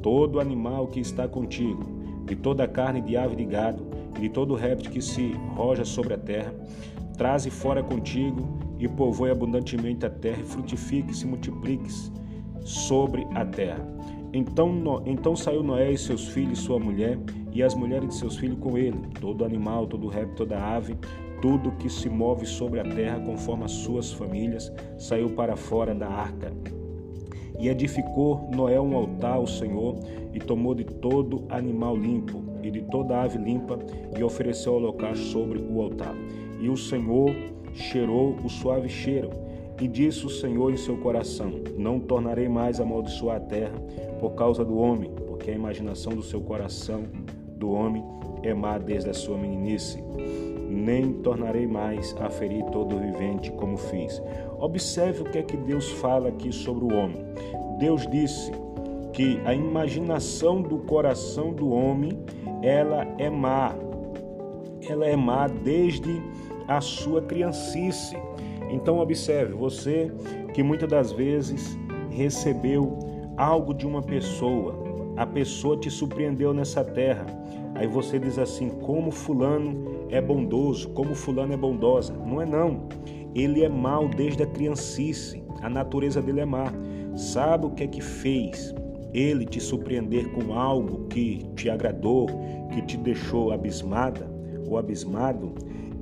Todo 0.00 0.40
animal 0.40 0.86
que 0.86 1.00
está 1.00 1.26
contigo, 1.26 1.84
de 2.24 2.36
toda 2.36 2.68
carne 2.68 3.00
de 3.00 3.16
ave 3.16 3.34
de 3.34 3.44
gado, 3.44 3.84
e 4.16 4.22
de 4.22 4.28
todo 4.28 4.54
réptil 4.54 4.90
que 4.90 5.02
se 5.02 5.32
roja 5.54 5.84
sobre 5.84 6.14
a 6.14 6.18
terra, 6.18 6.54
traze 7.16 7.50
fora 7.50 7.82
contigo 7.82 8.58
e 8.78 8.88
povoe 8.88 9.30
abundantemente 9.30 10.06
a 10.06 10.10
terra, 10.10 10.40
e 10.40 10.44
frutifique 10.44 11.12
e 11.12 11.14
se 11.14 11.26
multiplique 11.26 11.88
sobre 12.64 13.26
a 13.34 13.44
terra. 13.44 13.86
Então, 14.32 15.02
então 15.06 15.34
saiu 15.34 15.62
Noé 15.62 15.90
e 15.92 15.98
seus 15.98 16.28
filhos, 16.28 16.60
sua 16.60 16.78
mulher, 16.78 17.18
e 17.52 17.62
as 17.62 17.74
mulheres 17.74 18.08
de 18.08 18.14
seus 18.14 18.36
filhos 18.36 18.58
com 18.60 18.76
ele, 18.76 18.98
todo 19.20 19.44
animal, 19.44 19.86
todo 19.86 20.06
réptil, 20.06 20.36
toda 20.36 20.58
ave, 20.58 20.96
tudo 21.40 21.72
que 21.72 21.88
se 21.88 22.08
move 22.08 22.46
sobre 22.46 22.80
a 22.80 22.84
terra, 22.84 23.20
conforme 23.20 23.64
as 23.64 23.72
suas 23.72 24.12
famílias, 24.12 24.72
saiu 24.98 25.30
para 25.30 25.56
fora 25.56 25.94
da 25.94 26.08
arca. 26.08 26.77
E 27.58 27.68
edificou 27.68 28.48
Noé 28.54 28.80
um 28.80 28.96
altar 28.96 29.34
ao 29.34 29.46
Senhor, 29.46 29.96
e 30.32 30.38
tomou 30.38 30.74
de 30.74 30.84
todo 30.84 31.44
animal 31.48 31.96
limpo, 31.96 32.42
e 32.62 32.70
de 32.70 32.82
toda 32.82 33.22
ave 33.22 33.38
limpa, 33.38 33.78
e 34.16 34.22
ofereceu 34.22 34.74
holocausto 34.74 35.24
sobre 35.24 35.58
o 35.58 35.80
altar. 35.82 36.14
E 36.60 36.68
o 36.68 36.76
Senhor 36.76 37.34
cheirou 37.74 38.36
o 38.44 38.48
suave 38.48 38.88
cheiro, 38.88 39.30
e 39.80 39.86
disse 39.86 40.26
o 40.26 40.30
Senhor 40.30 40.72
em 40.72 40.76
seu 40.76 40.96
coração: 40.96 41.52
Não 41.76 41.98
tornarei 42.00 42.48
mais 42.48 42.80
a 42.80 42.82
amaldiçoar 42.82 43.36
a 43.36 43.40
terra 43.40 43.74
por 44.20 44.30
causa 44.34 44.64
do 44.64 44.76
homem, 44.76 45.10
porque 45.26 45.50
a 45.50 45.54
imaginação 45.54 46.12
do 46.14 46.22
seu 46.22 46.40
coração 46.40 47.04
do 47.56 47.70
homem 47.70 48.04
é 48.42 48.54
má 48.54 48.78
desde 48.78 49.10
a 49.10 49.14
sua 49.14 49.36
meninice. 49.36 50.02
Nem 50.68 51.12
tornarei 51.14 51.66
mais 51.66 52.14
a 52.20 52.28
ferir 52.28 52.64
todo 52.66 52.96
o 52.96 52.98
vivente 52.98 53.50
como 53.52 53.76
fiz. 53.76 54.22
Observe 54.58 55.22
o 55.22 55.24
que 55.24 55.38
é 55.38 55.42
que 55.42 55.56
Deus 55.56 55.90
fala 55.92 56.28
aqui 56.28 56.52
sobre 56.52 56.84
o 56.84 56.96
homem. 56.96 57.24
Deus 57.78 58.06
disse 58.08 58.52
que 59.12 59.40
a 59.44 59.54
imaginação 59.54 60.60
do 60.60 60.78
coração 60.78 61.52
do 61.52 61.70
homem, 61.70 62.12
ela 62.62 63.06
é 63.18 63.30
má. 63.30 63.74
Ela 64.88 65.06
é 65.06 65.16
má 65.16 65.46
desde 65.48 66.22
a 66.66 66.80
sua 66.80 67.22
criancice. 67.22 68.16
Então 68.70 68.98
observe, 68.98 69.54
você 69.54 70.12
que 70.52 70.62
muitas 70.62 70.88
das 70.88 71.12
vezes 71.12 71.78
recebeu 72.10 72.98
algo 73.36 73.72
de 73.72 73.86
uma 73.86 74.02
pessoa, 74.02 74.74
a 75.18 75.26
pessoa 75.26 75.76
te 75.76 75.90
surpreendeu 75.90 76.54
nessa 76.54 76.84
terra. 76.84 77.26
Aí 77.74 77.88
você 77.88 78.20
diz 78.20 78.38
assim: 78.38 78.68
como 78.68 79.10
fulano 79.10 80.06
é 80.08 80.20
bondoso, 80.20 80.88
como 80.90 81.14
fulano 81.14 81.52
é 81.52 81.56
bondosa. 81.56 82.14
Não 82.14 82.40
é 82.40 82.46
não. 82.46 82.88
Ele 83.34 83.64
é 83.64 83.68
mau 83.68 84.08
desde 84.08 84.44
a 84.44 84.46
criancice. 84.46 85.42
A 85.60 85.68
natureza 85.68 86.22
dele 86.22 86.40
é 86.40 86.44
má. 86.44 86.72
Sabe 87.16 87.66
o 87.66 87.70
que 87.70 87.82
é 87.82 87.86
que 87.88 88.00
fez 88.00 88.72
ele 89.12 89.44
te 89.44 89.60
surpreender 89.60 90.30
com 90.30 90.54
algo 90.54 91.08
que 91.08 91.44
te 91.56 91.68
agradou, 91.68 92.26
que 92.72 92.80
te 92.82 92.96
deixou 92.96 93.50
abismada 93.50 94.30
ou 94.68 94.78
abismado? 94.78 95.52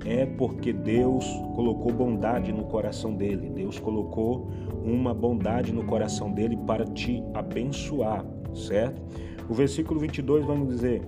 é 0.07 0.25
porque 0.25 0.73
Deus 0.73 1.27
colocou 1.55 1.93
bondade 1.93 2.53
no 2.53 2.65
coração 2.65 3.15
dele. 3.15 3.51
Deus 3.51 3.79
colocou 3.79 4.49
uma 4.85 5.13
bondade 5.13 5.73
no 5.73 5.85
coração 5.85 6.31
dele 6.31 6.57
para 6.67 6.85
te 6.85 7.23
abençoar, 7.35 8.25
certo? 8.57 9.01
O 9.49 9.55
versículo 9.55 10.01
22 10.01 10.45
vai 10.45 10.57
nos 10.57 10.69
dizer: 10.69 11.03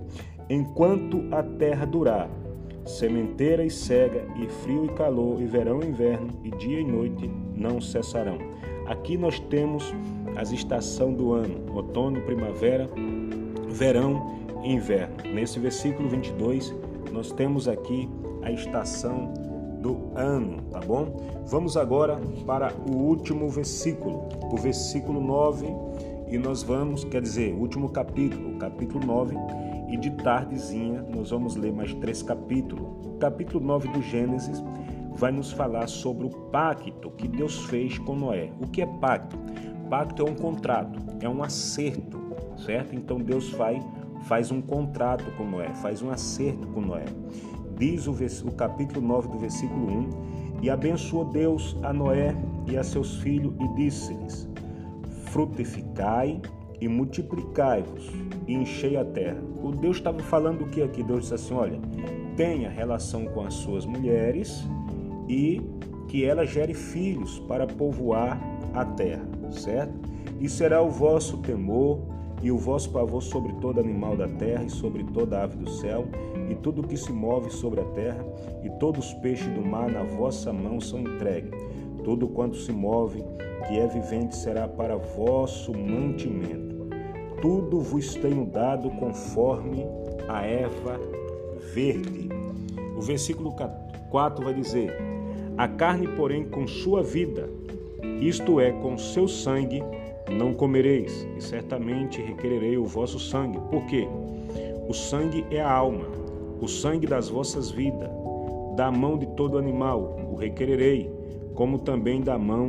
Enquanto 0.49 1.23
a 1.31 1.43
terra 1.43 1.85
durar, 1.85 2.29
sementeira 2.85 3.63
e 3.63 3.69
cega, 3.69 4.25
e 4.35 4.47
frio 4.47 4.85
e 4.85 4.89
calor, 4.89 5.41
e 5.41 5.45
verão 5.45 5.81
e 5.81 5.87
inverno, 5.87 6.29
e 6.43 6.51
dia 6.51 6.79
e 6.79 6.83
noite 6.83 7.29
não 7.55 7.79
cessarão. 7.81 8.37
Aqui 8.87 9.17
nós 9.17 9.39
temos 9.39 9.93
as 10.35 10.51
estações 10.51 11.15
do 11.15 11.33
ano: 11.33 11.75
outono, 11.75 12.21
primavera, 12.21 12.89
verão 13.67 14.39
e 14.63 14.73
inverno. 14.73 15.15
Nesse 15.33 15.59
versículo 15.59 16.09
22, 16.09 16.73
nós 17.11 17.31
temos 17.31 17.67
aqui 17.67 18.09
a 18.41 18.51
estação 18.51 19.33
do 19.81 20.11
ano, 20.15 20.61
tá 20.71 20.79
bom? 20.79 21.15
Vamos 21.45 21.77
agora 21.77 22.19
para 22.45 22.73
o 22.89 22.95
último 22.95 23.49
versículo, 23.49 24.27
o 24.51 24.57
versículo 24.57 25.21
9, 25.21 25.67
e 26.29 26.37
nós 26.37 26.61
vamos, 26.61 27.03
quer 27.03 27.21
dizer, 27.21 27.53
último 27.55 27.89
capítulo, 27.89 28.57
capítulo 28.59 29.05
9, 29.05 29.35
e 29.89 29.97
de 29.97 30.11
tardezinha 30.11 31.01
nós 31.01 31.31
vamos 31.31 31.55
ler 31.55 31.73
mais 31.73 31.93
três 31.95 32.21
capítulos. 32.21 32.85
O 33.03 33.17
capítulo 33.17 33.65
9 33.65 33.87
do 33.89 34.01
Gênesis 34.03 34.63
vai 35.15 35.31
nos 35.31 35.51
falar 35.51 35.87
sobre 35.87 36.27
o 36.27 36.29
pacto 36.29 37.09
que 37.11 37.27
Deus 37.27 37.65
fez 37.65 37.97
com 37.97 38.15
Noé. 38.15 38.51
O 38.61 38.67
que 38.67 38.81
é 38.81 38.85
pacto? 38.85 39.37
Pacto 39.89 40.21
é 40.21 40.29
um 40.29 40.35
contrato, 40.35 40.99
é 41.19 41.27
um 41.27 41.41
acerto, 41.41 42.19
certo? 42.57 42.95
Então 42.95 43.17
Deus 43.17 43.49
faz, 43.49 43.83
faz 44.27 44.51
um 44.51 44.61
contrato 44.61 45.25
com 45.35 45.43
Noé, 45.43 45.73
faz 45.75 46.03
um 46.03 46.11
acerto 46.11 46.67
com 46.67 46.81
Noé. 46.81 47.05
Diz 47.75 48.05
o, 48.05 48.11
o 48.11 48.51
capítulo 48.51 49.05
9 49.05 49.29
do 49.29 49.39
versículo 49.39 49.91
1: 49.91 50.09
E 50.61 50.69
abençoou 50.69 51.25
Deus 51.25 51.75
a 51.81 51.91
Noé 51.91 52.35
e 52.67 52.77
a 52.77 52.83
seus 52.83 53.17
filhos 53.21 53.53
e 53.59 53.67
disse-lhes: 53.75 54.48
Frutificai 55.31 56.41
e 56.81 56.87
multiplicai-vos 56.87 58.09
e 58.47 58.53
enchei 58.53 58.97
a 58.97 59.05
terra. 59.05 59.41
O 59.61 59.71
Deus 59.71 59.97
estava 59.97 60.19
falando 60.19 60.63
o 60.63 60.69
que 60.69 60.81
aqui? 60.81 61.03
Deus 61.03 61.21
disse 61.21 61.33
assim: 61.33 61.53
olha, 61.53 61.79
tenha 62.35 62.69
relação 62.69 63.25
com 63.25 63.41
as 63.41 63.53
suas 63.53 63.85
mulheres 63.85 64.63
e 65.27 65.61
que 66.07 66.25
ela 66.25 66.45
gere 66.45 66.73
filhos 66.73 67.39
para 67.39 67.67
povoar 67.67 68.41
a 68.73 68.85
terra, 68.85 69.27
certo? 69.51 69.93
E 70.39 70.47
será 70.47 70.81
o 70.81 70.89
vosso 70.89 71.37
temor 71.37 71.99
e 72.41 72.51
o 72.51 72.57
vosso 72.57 72.89
pavor 72.91 73.21
sobre 73.21 73.53
todo 73.53 73.79
animal 73.79 74.15
da 74.15 74.27
terra 74.27 74.63
e 74.63 74.69
sobre 74.69 75.03
toda 75.03 75.43
ave 75.43 75.57
do 75.57 75.69
céu 75.69 76.07
e 76.49 76.55
tudo 76.55 76.87
que 76.87 76.97
se 76.97 77.11
move 77.11 77.49
sobre 77.51 77.81
a 77.81 77.85
terra 77.85 78.25
e 78.63 78.69
todos 78.79 79.07
os 79.07 79.13
peixes 79.15 79.53
do 79.53 79.61
mar 79.61 79.89
na 79.89 80.03
vossa 80.03 80.53
mão 80.53 80.79
são 80.79 80.99
entregues. 80.99 81.53
Tudo 82.03 82.27
quanto 82.27 82.57
se 82.57 82.71
move, 82.71 83.23
que 83.67 83.79
é 83.79 83.87
vivente, 83.87 84.35
será 84.35 84.67
para 84.67 84.97
vosso 84.97 85.71
mantimento. 85.73 86.87
Tudo 87.41 87.79
vos 87.79 88.15
tenho 88.15 88.45
dado 88.45 88.89
conforme 88.91 89.85
a 90.27 90.45
erva 90.45 90.99
verde. 91.73 92.29
O 92.97 93.01
versículo 93.01 93.55
4 94.09 94.43
vai 94.43 94.53
dizer: 94.53 94.93
A 95.57 95.67
carne, 95.67 96.07
porém, 96.07 96.43
com 96.43 96.67
sua 96.67 97.01
vida, 97.01 97.49
isto 98.19 98.59
é, 98.59 98.71
com 98.71 98.97
seu 98.97 99.27
sangue, 99.27 99.81
não 100.29 100.53
comereis, 100.53 101.27
e 101.37 101.41
certamente 101.41 102.21
requererei 102.21 102.77
o 102.77 102.85
vosso 102.85 103.19
sangue. 103.19 103.59
Por 103.69 103.85
quê? 103.85 104.07
O 104.87 104.93
sangue 104.93 105.45
é 105.51 105.61
a 105.61 105.71
alma, 105.71 106.05
o 106.61 106.67
sangue 106.67 107.07
das 107.07 107.29
vossas 107.29 107.71
vidas. 107.71 108.09
Da 108.75 108.91
mão 108.91 109.17
de 109.17 109.27
todo 109.27 109.57
animal 109.57 110.17
o 110.31 110.35
requererei, 110.35 111.11
como 111.53 111.79
também 111.79 112.21
da 112.21 112.37
mão 112.37 112.67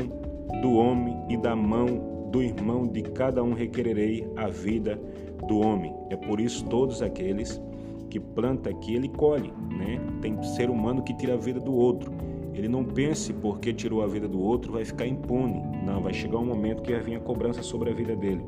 do 0.63 0.75
homem 0.75 1.17
e 1.29 1.37
da 1.37 1.55
mão 1.55 2.29
do 2.31 2.43
irmão 2.43 2.87
de 2.87 3.03
cada 3.03 3.43
um 3.43 3.53
requererei 3.53 4.27
a 4.37 4.49
vida 4.49 5.01
do 5.47 5.59
homem. 5.59 5.93
É 6.11 6.17
por 6.17 6.41
isso 6.41 6.65
todos 6.67 7.03
aqueles 7.03 7.61
que 8.09 8.21
planta 8.21 8.71
aqui 8.71 8.95
ele 8.95 9.09
colhe, 9.09 9.53
né? 9.71 10.01
Tem 10.21 10.41
ser 10.43 10.71
humano 10.71 11.03
que 11.03 11.15
tira 11.15 11.35
a 11.35 11.37
vida 11.37 11.61
do 11.61 11.73
outro. 11.73 12.13
Ele 12.53 12.69
não 12.69 12.85
pense 12.85 13.33
porque 13.33 13.73
tirou 13.73 14.03
a 14.03 14.07
vida 14.07 14.29
do 14.29 14.41
outro 14.41 14.73
vai 14.73 14.85
ficar 14.85 15.07
impune. 15.07 15.63
Não, 15.85 16.01
vai 16.01 16.13
chegar 16.13 16.39
um 16.39 16.45
momento 16.45 16.83
que 16.83 16.93
vai 16.93 17.01
vir 17.01 17.17
a 17.17 17.21
cobrança 17.21 17.63
sobre 17.63 17.91
a 17.91 17.95
vida 17.95 18.15
dele. 18.17 18.45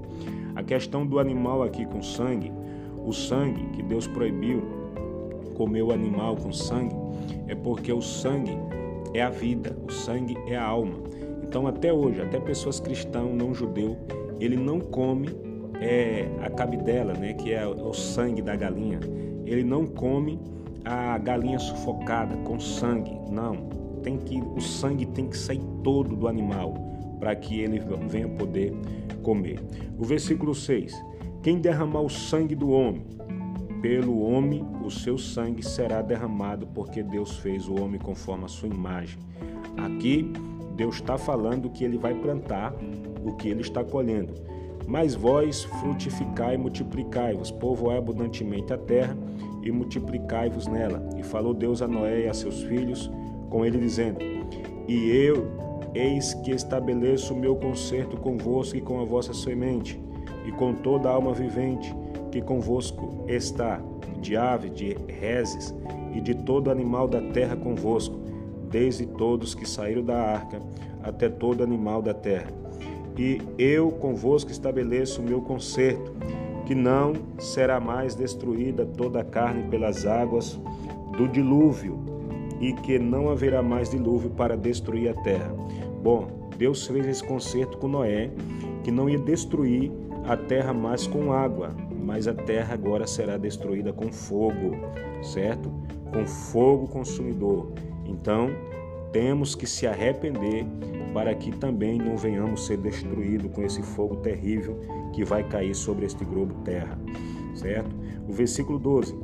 A 0.54 0.62
questão 0.62 1.06
do 1.06 1.18
animal 1.18 1.62
aqui 1.62 1.87
com 1.87 2.02
sangue, 2.02 2.52
o 3.04 3.12
sangue 3.12 3.64
que 3.70 3.83
Deus 3.83 4.06
proibiu 4.06 4.62
comer 5.54 5.83
o 5.83 5.92
animal 5.92 6.37
com 6.37 6.52
sangue, 6.52 6.94
é 7.46 7.54
porque 7.54 7.92
o 7.92 8.02
sangue 8.02 8.56
é 9.14 9.22
a 9.22 9.31
vida, 9.31 9.77
o 9.87 9.90
sangue 9.90 10.37
é 10.46 10.57
a 10.57 10.64
alma. 10.64 10.98
Então 11.42 11.66
até 11.66 11.92
hoje, 11.92 12.20
até 12.20 12.38
pessoas 12.40 12.81
cristãs, 12.81 13.33
não 13.35 13.55
judeu, 13.55 13.96
ele 14.40 14.57
não 14.57 14.81
come 14.81 15.29
é, 15.81 16.29
a 16.40 16.51
cabidela, 16.51 17.12
né, 17.12 17.35
que 17.35 17.53
é 17.53 17.66
o 17.66 17.92
sangue 17.92 18.42
da 18.42 18.57
galinha. 18.57 19.01
Ele 19.44 19.62
não 19.62 19.87
come 19.87 20.40
a 20.85 21.18
galinha 21.18 21.59
sufocada 21.59 22.37
com 22.38 22.59
sangue, 22.59 23.16
não 23.31 23.83
tem 24.03 24.18
que 24.18 24.40
o 24.40 24.61
sangue 24.61 25.07
tem 25.07 25.29
que 25.29 25.37
sair 25.37 25.62
todo 25.83 26.14
do 26.14 26.29
animal 26.29 26.75
para 27.18 27.35
que 27.37 27.61
ele 27.61 27.81
venha 28.09 28.29
poder 28.29 28.75
comer. 29.22 29.61
O 29.98 30.05
versículo 30.05 30.55
6: 30.55 30.92
Quem 31.42 31.61
derramar 31.61 32.03
o 32.03 32.11
sangue 32.11 32.55
do 32.55 32.70
homem, 32.70 33.05
pelo 33.82 34.22
homem 34.22 34.64
o 34.84 34.90
seu 34.90 35.18
sangue 35.18 35.62
será 35.62 36.00
derramado, 36.00 36.68
porque 36.68 37.02
Deus 37.02 37.36
fez 37.38 37.68
o 37.68 37.82
homem 37.82 38.00
conforme 38.00 38.44
a 38.44 38.48
sua 38.48 38.68
imagem. 38.68 39.18
Aqui 39.76 40.32
Deus 40.76 40.94
está 40.94 41.18
falando 41.18 41.68
que 41.68 41.84
ele 41.84 41.98
vai 41.98 42.14
plantar 42.14 42.72
o 43.24 43.34
que 43.34 43.48
ele 43.48 43.60
está 43.60 43.82
colhendo. 43.82 44.32
Mas 44.86 45.14
vós 45.14 45.64
frutificai 45.64 46.54
e 46.54 46.58
multiplicai-vos, 46.58 47.50
povoai 47.50 47.98
abundantemente 47.98 48.72
a 48.72 48.78
terra 48.78 49.16
e 49.62 49.70
multiplicai-vos 49.70 50.66
nela. 50.68 51.08
E 51.16 51.22
falou 51.22 51.52
Deus 51.52 51.82
a 51.82 51.88
Noé 51.88 52.22
e 52.22 52.28
a 52.28 52.34
seus 52.34 52.62
filhos, 52.62 53.10
com 53.50 53.64
ele, 53.64 53.78
dizendo: 53.78 54.18
E 54.88 55.10
eu, 55.10 55.46
eis 55.94 56.34
que 56.34 56.50
estabeleço 56.50 57.32
o 57.32 57.38
meu 57.38 57.56
concerto 57.56 58.16
convosco 58.16 58.76
e 58.76 58.80
com 58.80 59.00
a 59.00 59.04
vossa 59.04 59.32
semente, 59.32 60.00
e 60.44 60.52
com 60.52 60.74
toda 60.74 61.08
a 61.08 61.12
alma 61.12 61.32
vivente 61.32 61.94
que 62.32 62.40
convosco 62.40 63.24
está, 63.28 63.80
de 64.20 64.36
ave, 64.36 64.70
de 64.70 64.96
reses 65.06 65.72
e 66.14 66.20
de 66.20 66.34
todo 66.34 66.70
animal 66.70 67.06
da 67.06 67.20
terra 67.20 67.54
convosco, 67.54 68.18
desde 68.70 69.06
todos 69.06 69.54
que 69.54 69.68
saíram 69.68 70.02
da 70.02 70.16
arca 70.16 70.60
até 71.02 71.28
todo 71.28 71.62
animal 71.62 72.00
da 72.00 72.14
terra. 72.14 72.50
E 73.18 73.40
eu 73.58 73.90
convosco 73.90 74.50
estabeleço 74.50 75.20
o 75.20 75.24
meu 75.24 75.42
concerto, 75.42 76.12
que 76.64 76.74
não 76.74 77.12
será 77.38 77.78
mais 77.78 78.14
destruída 78.14 78.86
toda 78.86 79.20
a 79.20 79.24
carne 79.24 79.64
pelas 79.64 80.06
águas 80.06 80.58
do 81.16 81.28
dilúvio, 81.28 82.00
e 82.60 82.72
que 82.72 82.98
não 82.98 83.28
haverá 83.28 83.60
mais 83.60 83.90
dilúvio 83.90 84.30
para 84.30 84.56
destruir 84.56 85.10
a 85.10 85.14
terra. 85.22 85.52
Bom, 86.02 86.48
Deus 86.56 86.86
fez 86.86 87.06
esse 87.06 87.24
concerto 87.24 87.76
com 87.76 87.88
Noé, 87.88 88.30
que 88.84 88.90
não 88.90 89.10
ia 89.10 89.18
destruir 89.18 89.90
a 90.24 90.36
terra 90.36 90.72
mais 90.72 91.06
com 91.06 91.32
água, 91.32 91.70
mas 92.02 92.26
a 92.26 92.34
terra 92.34 92.74
agora 92.74 93.06
será 93.06 93.36
destruída 93.36 93.92
com 93.92 94.12
fogo, 94.12 94.76
certo? 95.22 95.70
Com 96.12 96.26
fogo 96.26 96.88
consumidor. 96.88 97.72
Então, 98.04 98.50
temos 99.12 99.54
que 99.54 99.66
se 99.66 99.86
arrepender 99.86 100.66
para 101.14 101.34
que 101.34 101.52
também 101.52 101.98
não 101.98 102.16
venhamos 102.16 102.66
ser 102.66 102.78
destruídos 102.78 103.50
com 103.52 103.62
esse 103.62 103.82
fogo 103.82 104.16
terrível 104.16 104.78
que 105.12 105.24
vai 105.24 105.46
cair 105.46 105.74
sobre 105.74 106.06
este 106.06 106.24
globo 106.24 106.54
terra, 106.64 106.98
certo? 107.54 107.94
O 108.28 108.32
versículo 108.32 108.78
12. 108.78 109.14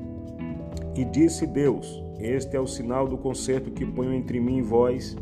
E 0.94 1.04
disse 1.04 1.46
Deus: 1.46 2.02
este 2.18 2.56
é 2.56 2.60
o 2.60 2.66
sinal 2.66 3.06
do 3.06 3.16
concerto 3.16 3.70
que 3.70 3.86
ponho 3.86 4.12
entre 4.12 4.40
mim 4.40 4.58
e 4.58 4.62
vós, 4.62 5.16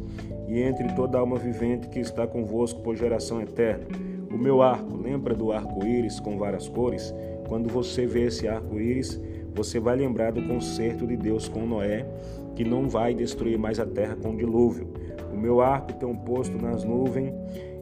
e 0.49 0.61
entre 0.61 0.89
toda 0.95 1.19
alma 1.19 1.37
vivente 1.37 1.89
que 1.89 1.99
está 1.99 2.27
convosco 2.27 2.81
por 2.81 2.97
geração 2.97 3.41
eterna. 3.41 3.85
O 4.31 4.39
meu 4.39 4.63
arco, 4.63 4.97
lembra 4.97 5.35
do 5.35 5.53
arco-íris 5.53 6.19
com 6.21 6.39
várias 6.39 6.69
cores? 6.69 7.15
Quando 7.49 7.69
você 7.69 8.07
vê 8.07 8.27
esse 8.27 8.49
arco-íris, 8.49 9.21
você 9.55 9.81
vai 9.81 9.97
lembrar 9.97 10.33
do 10.33 10.43
concerto 10.43 11.07
de 11.07 11.17
Deus 11.17 11.49
com 11.49 11.67
Noé, 11.67 12.07
que 12.55 12.65
não 12.65 12.89
vai 12.89 13.15
destruir 13.15 13.59
mais 13.59 13.81
a 13.81 13.87
terra 13.87 14.17
com 14.17 14.37
dilúvio. 14.37 14.89
O 15.33 15.37
meu 15.37 15.61
arco 15.61 15.93
tem 15.95 16.09
um 16.09 16.17
posto 16.17 16.57
nas 16.61 16.85
nuvens, 16.85 17.33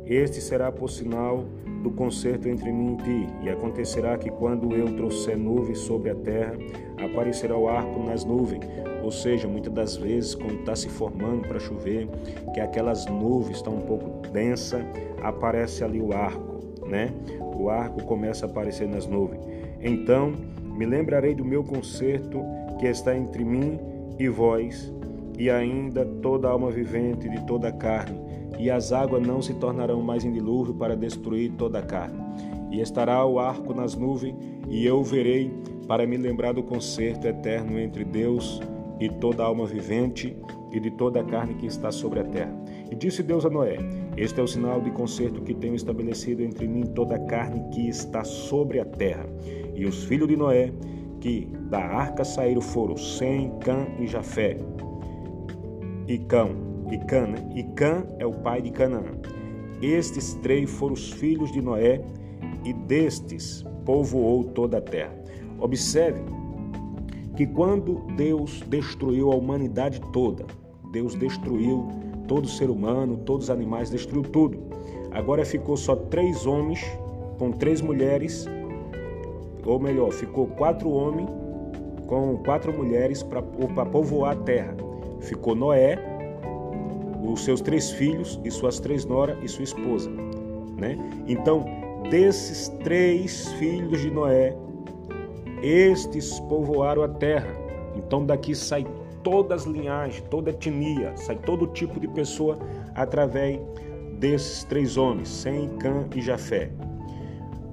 este 0.07 0.41
será 0.41 0.71
por 0.71 0.91
sinal 0.91 1.45
do 1.83 1.91
concerto 1.91 2.49
entre 2.49 2.71
mim 2.71 2.95
e 2.95 3.03
ti. 3.03 3.29
E 3.43 3.49
acontecerá 3.49 4.19
que 4.19 4.31
quando 4.31 4.75
eu 4.75 4.95
trouxer 4.97 5.37
nuvens 5.39 5.79
sobre 5.79 6.11
a 6.11 6.15
terra, 6.15 6.57
aparecerá 6.99 7.57
o 7.57 7.69
arco 7.69 8.03
nas 8.03 8.25
nuvens. 8.25 8.65
Ou 9.03 9.11
seja, 9.11 9.49
muitas 9.49 9.73
das 9.73 9.97
vezes, 9.97 10.35
quando 10.35 10.61
está 10.61 10.77
se 10.77 10.89
formando 10.89 11.47
para 11.47 11.59
chover, 11.59 12.09
que 12.53 12.61
aquelas 12.61 13.07
nuvens 13.07 13.57
estão 13.57 13.77
um 13.77 13.83
pouco 13.83 14.27
densas, 14.29 14.83
aparece 15.23 15.85
ali 15.85 16.01
o 16.01 16.13
arco, 16.13 16.87
né? 16.87 17.13
O 17.55 17.69
arco 17.71 18.03
começa 18.05 18.47
a 18.47 18.49
aparecer 18.49 18.89
nas 18.89 19.07
nuvens. 19.07 19.41
Então, 19.85 20.33
me 20.77 20.87
lembrarei 20.87 21.35
do 21.35 21.45
meu 21.45 21.63
concerto 21.63 22.43
que 22.81 22.87
está 22.87 23.15
entre 23.17 23.45
mim 23.45 23.79
e 24.19 24.29
vós, 24.29 24.93
e 25.39 25.51
ainda 25.51 26.05
toda 26.23 26.49
alma 26.49 26.71
vivente 26.71 27.29
de 27.29 27.45
toda 27.47 27.69
a 27.69 27.73
carne, 27.73 28.19
e 28.59 28.71
as 28.71 28.93
águas 28.93 29.25
não 29.27 29.43
se 29.43 29.53
tornarão 29.55 30.01
mais 30.01 30.25
em 30.25 30.33
dilúvio 30.33 30.75
para 30.75 30.97
destruir 30.97 31.53
toda 31.53 31.81
a 31.81 31.83
carne. 31.83 32.19
E 32.71 32.81
estará 32.81 33.25
o 33.27 33.39
arco 33.39 33.75
nas 33.75 33.95
nuvens, 33.95 34.35
e 34.69 34.87
eu 34.87 35.03
verei 35.03 35.53
para 35.87 36.07
me 36.07 36.17
lembrar 36.17 36.55
do 36.55 36.63
concerto 36.63 37.27
eterno 37.27 37.79
entre 37.79 38.05
Deus 38.05 38.61
e 38.99 39.09
toda 39.09 39.45
alma 39.45 39.67
vivente 39.67 40.37
e 40.73 40.81
de 40.81 40.91
toda 40.91 41.21
a 41.21 41.25
carne 41.25 41.55
que 41.55 41.67
está 41.67 41.93
sobre 41.93 42.21
a 42.21 42.25
terra. 42.25 42.55
E 42.91 42.95
disse 42.95 43.23
Deus 43.23 43.45
a 43.45 43.51
Noé: 43.51 43.77
Este 44.17 44.41
é 44.41 44.43
o 44.43 44.47
sinal 44.49 44.81
de 44.81 44.91
concerto 44.91 45.43
que 45.43 45.55
tenho 45.55 45.75
estabelecido 45.75 46.43
entre 46.43 46.67
mim 46.67 46.81
e 46.81 46.89
toda 46.89 47.17
a 47.17 47.19
carne 47.27 47.69
que 47.71 47.89
está 47.89 48.25
sobre 48.25 48.81
a 48.81 48.85
terra. 48.85 49.27
E 49.75 49.85
os 49.87 50.05
filhos 50.05 50.29
de 50.29 50.37
Noé 50.37 50.73
que 51.21 51.49
da 51.71 51.79
arca 51.79 52.25
saíram 52.25 52.61
foram 52.61 52.97
Sem, 52.97 53.51
Cã 53.61 53.87
e 53.99 54.07
Jafé. 54.07 54.59
E 56.07 56.19
Cã, 56.19 56.51
e 56.91 56.99
Cã, 56.99 57.27
né? 57.27 57.51
e 57.55 57.63
Cã 57.63 58.07
é 58.19 58.27
o 58.27 58.33
pai 58.33 58.61
de 58.61 58.71
Canaã. 58.71 59.05
Estes 59.81 60.35
três 60.43 60.71
foram 60.71 60.93
os 60.95 61.13
filhos 61.13 61.51
de 61.51 61.63
Noé, 61.63 62.03
e 62.65 62.73
destes 62.73 63.65
povoou 63.85 64.45
toda 64.45 64.79
a 64.79 64.81
terra. 64.81 65.15
Observe 65.59 66.21
que 67.37 67.47
quando 67.47 68.05
Deus 68.17 68.63
destruiu 68.69 69.31
a 69.31 69.37
humanidade 69.37 70.01
toda, 70.13 70.45
Deus 70.93 71.15
destruiu 71.15 71.89
todo 72.27 72.49
ser 72.49 72.71
humano, 72.71 73.19
todos 73.19 73.45
os 73.45 73.51
animais, 73.51 73.91
destruiu 73.91 74.23
tudo. 74.23 74.59
Agora 75.11 75.45
ficou 75.45 75.77
só 75.77 75.95
três 75.95 76.47
homens 76.47 76.81
com 77.39 77.51
três 77.51 77.81
mulheres, 77.81 78.47
ou 79.67 79.79
melhor, 79.79 80.11
ficou 80.13 80.47
quatro 80.47 80.91
homens 80.91 81.29
com 82.07 82.37
quatro 82.39 82.73
mulheres 82.73 83.23
para 83.23 83.43
povoar 83.43 84.33
a 84.33 84.37
terra. 84.37 84.75
Ficou 85.21 85.55
Noé, 85.55 85.99
os 87.23 87.45
seus 87.45 87.61
três 87.61 87.91
filhos 87.91 88.39
e 88.45 88.51
suas 88.51 88.79
três 88.79 89.05
noras 89.05 89.37
e 89.43 89.49
sua 89.49 89.65
esposa, 89.65 90.11
né? 90.79 90.99
Então, 91.27 91.65
desses 92.11 92.69
três 92.83 93.53
filhos 93.55 94.01
de 94.01 94.11
Noé, 94.11 94.55
estes 95.63 96.39
povoaram 96.41 97.03
a 97.03 97.09
terra. 97.09 97.49
Então 97.97 98.27
daqui 98.27 98.55
sai 98.55 98.87
todas 99.23 99.63
as 99.63 99.67
linhagens, 99.67 100.23
toda 100.29 100.51
etnia, 100.51 101.17
sai 101.17 101.37
todo 101.37 101.67
tipo 101.69 101.99
de 101.99 102.09
pessoa 102.09 102.59
através 102.95 103.59
desses 104.19 104.65
três 104.65 104.97
homens, 104.97 105.29
Sem, 105.29 105.69
Cã 105.79 106.07
e 106.15 106.21
Jafé. 106.21 106.71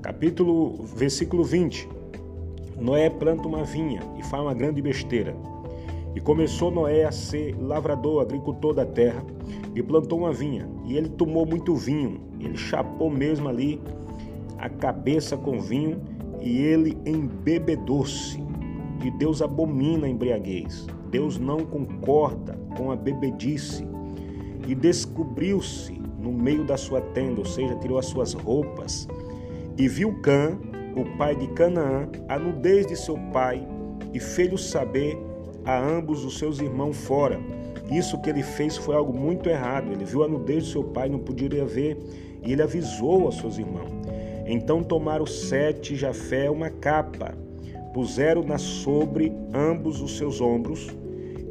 Capítulo, 0.01 0.83
versículo 0.95 1.43
20. 1.43 1.87
Noé 2.79 3.07
planta 3.07 3.47
uma 3.47 3.63
vinha 3.63 4.01
e 4.17 4.23
faz 4.23 4.41
uma 4.41 4.53
grande 4.53 4.81
besteira. 4.81 5.35
E 6.15 6.19
começou 6.19 6.71
Noé 6.71 7.05
a 7.05 7.11
ser 7.11 7.55
lavrador, 7.61 8.19
agricultor 8.19 8.73
da 8.73 8.83
terra, 8.83 9.23
e 9.75 9.83
plantou 9.83 10.17
uma 10.17 10.33
vinha. 10.33 10.67
E 10.87 10.97
ele 10.97 11.07
tomou 11.07 11.45
muito 11.45 11.75
vinho, 11.75 12.19
ele 12.39 12.57
chapou 12.57 13.11
mesmo 13.11 13.47
ali 13.47 13.79
a 14.57 14.67
cabeça 14.67 15.37
com 15.37 15.59
vinho, 15.59 16.01
e 16.41 16.57
ele 16.61 16.97
embebedou-se. 17.05 18.43
E 19.05 19.11
Deus 19.11 19.39
abomina 19.39 20.07
a 20.07 20.09
embriaguez. 20.09 20.87
Deus 21.11 21.37
não 21.37 21.59
concorda 21.59 22.59
com 22.75 22.91
a 22.91 22.95
bebedice. 22.95 23.85
E 24.67 24.73
descobriu-se 24.73 25.93
no 26.19 26.33
meio 26.33 26.63
da 26.63 26.75
sua 26.75 27.01
tenda, 27.01 27.39
ou 27.39 27.45
seja, 27.45 27.75
tirou 27.75 27.99
as 27.99 28.07
suas 28.07 28.33
roupas. 28.33 29.07
E 29.81 29.87
viu 29.87 30.13
Cã, 30.21 30.59
o 30.95 31.17
pai 31.17 31.35
de 31.35 31.47
Canaã, 31.53 32.07
a 32.29 32.37
nudez 32.37 32.85
de 32.85 32.95
seu 32.95 33.17
pai, 33.33 33.67
e 34.13 34.19
fez-lhe 34.19 34.55
saber 34.55 35.17
a 35.65 35.75
ambos 35.75 36.23
os 36.23 36.37
seus 36.37 36.59
irmãos 36.59 36.95
fora. 36.97 37.39
Isso 37.91 38.21
que 38.21 38.29
ele 38.29 38.43
fez 38.43 38.77
foi 38.77 38.93
algo 38.93 39.11
muito 39.11 39.49
errado. 39.49 39.91
Ele 39.91 40.05
viu 40.05 40.23
a 40.23 40.27
nudez 40.27 40.65
de 40.65 40.71
seu 40.73 40.83
pai, 40.83 41.09
não 41.09 41.17
poderia 41.17 41.65
ver, 41.65 41.97
e 42.45 42.53
ele 42.53 42.61
avisou 42.61 43.25
aos 43.25 43.39
seus 43.39 43.57
irmãos. 43.57 43.89
Então 44.45 44.83
tomaram 44.83 45.25
sete 45.25 45.95
Jafé 45.95 46.47
uma 46.47 46.69
capa, 46.69 47.35
puseram-na 47.91 48.59
sobre 48.59 49.33
ambos 49.51 49.99
os 49.99 50.15
seus 50.15 50.39
ombros, 50.39 50.95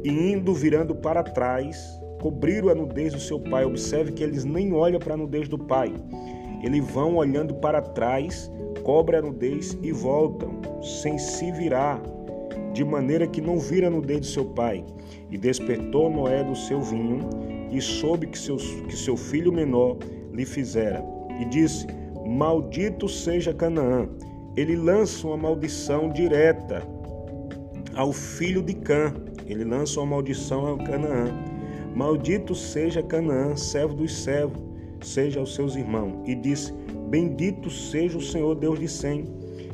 e 0.05 0.09
indo 0.09 0.53
virando 0.53 0.95
para 0.95 1.21
trás, 1.21 1.85
cobriram 2.21 2.69
a 2.69 2.75
nudez 2.75 3.11
do 3.11 3.19
seu 3.19 3.41
pai. 3.41 3.65
Observe 3.65 4.13
que 4.13 4.23
eles 4.23 4.45
nem 4.45 4.71
olham 4.71 5.01
para 5.01 5.15
a 5.15 5.17
nudez 5.17 5.49
do 5.49 5.57
pai. 5.57 5.93
Eles 6.63 6.85
vão 6.85 7.15
olhando 7.15 7.55
para 7.55 7.81
trás, 7.81 8.51
cobrem 8.83 9.19
a 9.19 9.23
nudez 9.23 9.77
e 9.81 9.91
voltam, 9.91 10.61
sem 10.81 11.17
se 11.17 11.51
virar, 11.51 12.01
de 12.73 12.83
maneira 12.83 13.27
que 13.27 13.41
não 13.41 13.59
vira 13.59 13.87
a 13.87 13.89
nudez 13.89 14.27
seu 14.27 14.45
pai. 14.45 14.85
E 15.29 15.37
despertou 15.37 16.09
Noé 16.09 16.43
do 16.43 16.55
seu 16.55 16.81
vinho, 16.81 17.19
e 17.71 17.81
soube 17.81 18.27
que, 18.27 18.37
seus, 18.37 18.63
que 18.63 18.95
seu 18.95 19.17
filho 19.17 19.51
menor 19.51 19.97
lhe 20.31 20.45
fizera. 20.45 21.03
E 21.39 21.45
disse: 21.45 21.87
Maldito 22.25 23.07
seja 23.07 23.53
Canaã. 23.53 24.07
Ele 24.55 24.75
lança 24.75 25.25
uma 25.27 25.37
maldição 25.37 26.09
direta 26.09 26.85
ao 27.95 28.11
filho 28.11 28.61
de 28.61 28.73
Cã. 28.73 29.13
Ele 29.45 29.63
lança 29.63 29.99
uma 29.99 30.07
maldição 30.07 30.67
ao 30.67 30.77
Canaã. 30.77 31.33
Maldito 31.95 32.53
seja 32.53 33.01
Canaã, 33.01 33.55
servo 33.55 33.95
dos 33.95 34.23
servos, 34.23 34.61
seja 35.01 35.39
aos 35.39 35.55
seus 35.55 35.75
irmãos. 35.75 36.21
E 36.25 36.35
disse: 36.35 36.73
Bendito 37.09 37.69
seja 37.69 38.17
o 38.17 38.21
Senhor 38.21 38.55
Deus 38.55 38.79
de 38.79 38.87
Sem, 38.87 39.25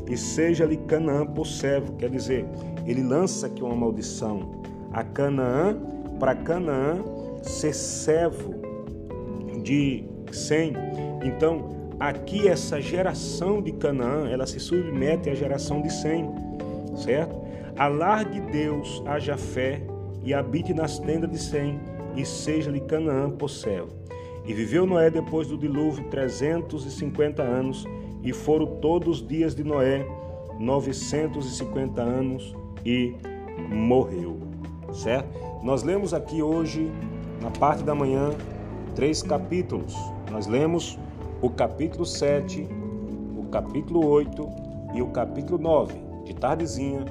e 0.09 0.17
seja-lhe 0.17 0.77
Canaã 0.77 1.25
por 1.25 1.45
servo. 1.45 1.93
Quer 1.93 2.09
dizer, 2.09 2.45
ele 2.85 3.03
lança 3.03 3.47
aqui 3.47 3.63
uma 3.63 3.75
maldição 3.75 4.57
a 4.97 5.03
Canaã, 5.03 5.77
para 6.19 6.33
Canaã 6.33 7.03
ser 7.43 7.73
servo 7.73 8.55
de 9.63 10.03
Sem. 10.31 10.73
Então, 11.23 11.69
aqui 11.99 12.47
essa 12.47 12.81
geração 12.81 13.61
de 13.61 13.71
Canaã, 13.73 14.27
ela 14.29 14.47
se 14.47 14.59
submete 14.59 15.29
à 15.29 15.35
geração 15.35 15.81
de 15.81 15.91
Sem, 15.91 16.29
certo? 16.95 17.39
Alargue 17.77 18.41
Deus 18.51 19.03
a 19.05 19.19
Jafé 19.19 19.81
e 20.23 20.33
habite 20.33 20.73
nas 20.73 20.97
tendas 20.97 21.29
de 21.29 21.37
Sem, 21.37 21.79
e 22.15 22.25
seja-lhe 22.25 22.81
Canaã 22.81 23.29
por 23.29 23.49
céu. 23.49 23.87
E 24.47 24.53
viveu 24.53 24.85
Noé 24.85 25.09
depois 25.09 25.47
do 25.47 25.57
dilúvio 25.57 26.05
trezentos 26.05 26.85
e 26.85 26.91
cinquenta 26.91 27.43
anos, 27.43 27.85
e 28.23 28.31
foram 28.31 28.65
todos 28.77 29.21
os 29.21 29.27
dias 29.27 29.53
de 29.53 29.63
Noé 29.63 30.07
novecentos 30.57 31.45
e 31.45 31.57
cinquenta 31.57 32.01
anos, 32.01 32.55
e 32.85 33.13
morreu. 33.69 34.37
Certo? 34.93 35.27
Nós 35.61 35.83
lemos 35.83 36.13
aqui 36.13 36.41
hoje, 36.41 36.89
na 37.41 37.51
parte 37.51 37.83
da 37.83 37.93
manhã, 37.93 38.31
três 38.95 39.21
capítulos. 39.21 39.93
Nós 40.31 40.47
lemos 40.47 40.97
o 41.41 41.49
capítulo 41.49 42.05
7, 42.05 42.65
o 43.37 43.43
capítulo 43.51 44.07
8 44.07 44.47
e 44.95 45.01
o 45.01 45.07
capítulo 45.07 45.57
9. 45.61 45.93
De 46.23 46.33
tardezinha, 46.33 47.03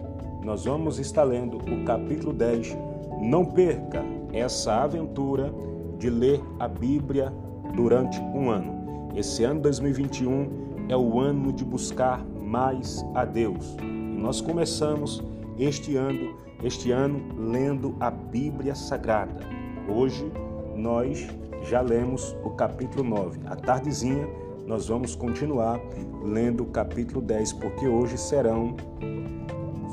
nós 0.43 0.65
vamos 0.65 0.99
estar 0.99 1.25
lendo 1.25 1.59
o 1.59 1.85
capítulo 1.85 2.33
10. 2.33 2.77
Não 3.21 3.45
perca 3.45 4.03
essa 4.33 4.85
aventura 4.85 5.53
de 5.99 6.11
ler 6.11 6.43
a 6.59 6.69
Bíblia 6.69 7.33
durante 7.75 8.21
um 8.21 8.51
ano. 8.51 9.11
Esse 9.15 9.45
ano 9.45 9.61
2021 9.61 10.87
é 10.89 10.97
o 10.97 11.19
ano 11.19 11.53
de 11.53 11.65
buscar 11.65 12.25
mais 12.25 13.05
a 13.15 13.25
Deus. 13.25 13.77
E 13.81 14.19
nós 14.19 14.41
começamos 14.41 15.23
este 15.59 15.97
ano, 15.97 16.37
este 16.63 16.91
ano 16.91 17.21
lendo 17.37 17.97
a 17.99 18.11
Bíblia 18.11 18.75
Sagrada. 18.75 19.41
Hoje 19.89 20.31
nós 20.75 21.27
já 21.63 21.81
lemos 21.81 22.37
o 22.45 22.51
capítulo 22.51 23.03
9. 23.03 23.41
À 23.47 23.57
tardezinha, 23.57 24.29
nós 24.67 24.89
vamos 24.89 25.15
continuar 25.15 25.81
lendo 26.23 26.65
o 26.65 26.67
capítulo 26.67 27.21
10, 27.21 27.55
porque 27.55 27.87
hoje 27.87 28.19
serão 28.19 28.77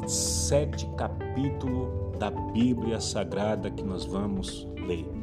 sete 0.07 0.87
capítulos 0.97 1.87
da 2.19 2.29
Bíblia 2.29 2.99
Sagrada 2.99 3.69
que 3.69 3.83
nós 3.83 4.05
vamos 4.05 4.67
ler. 4.85 5.22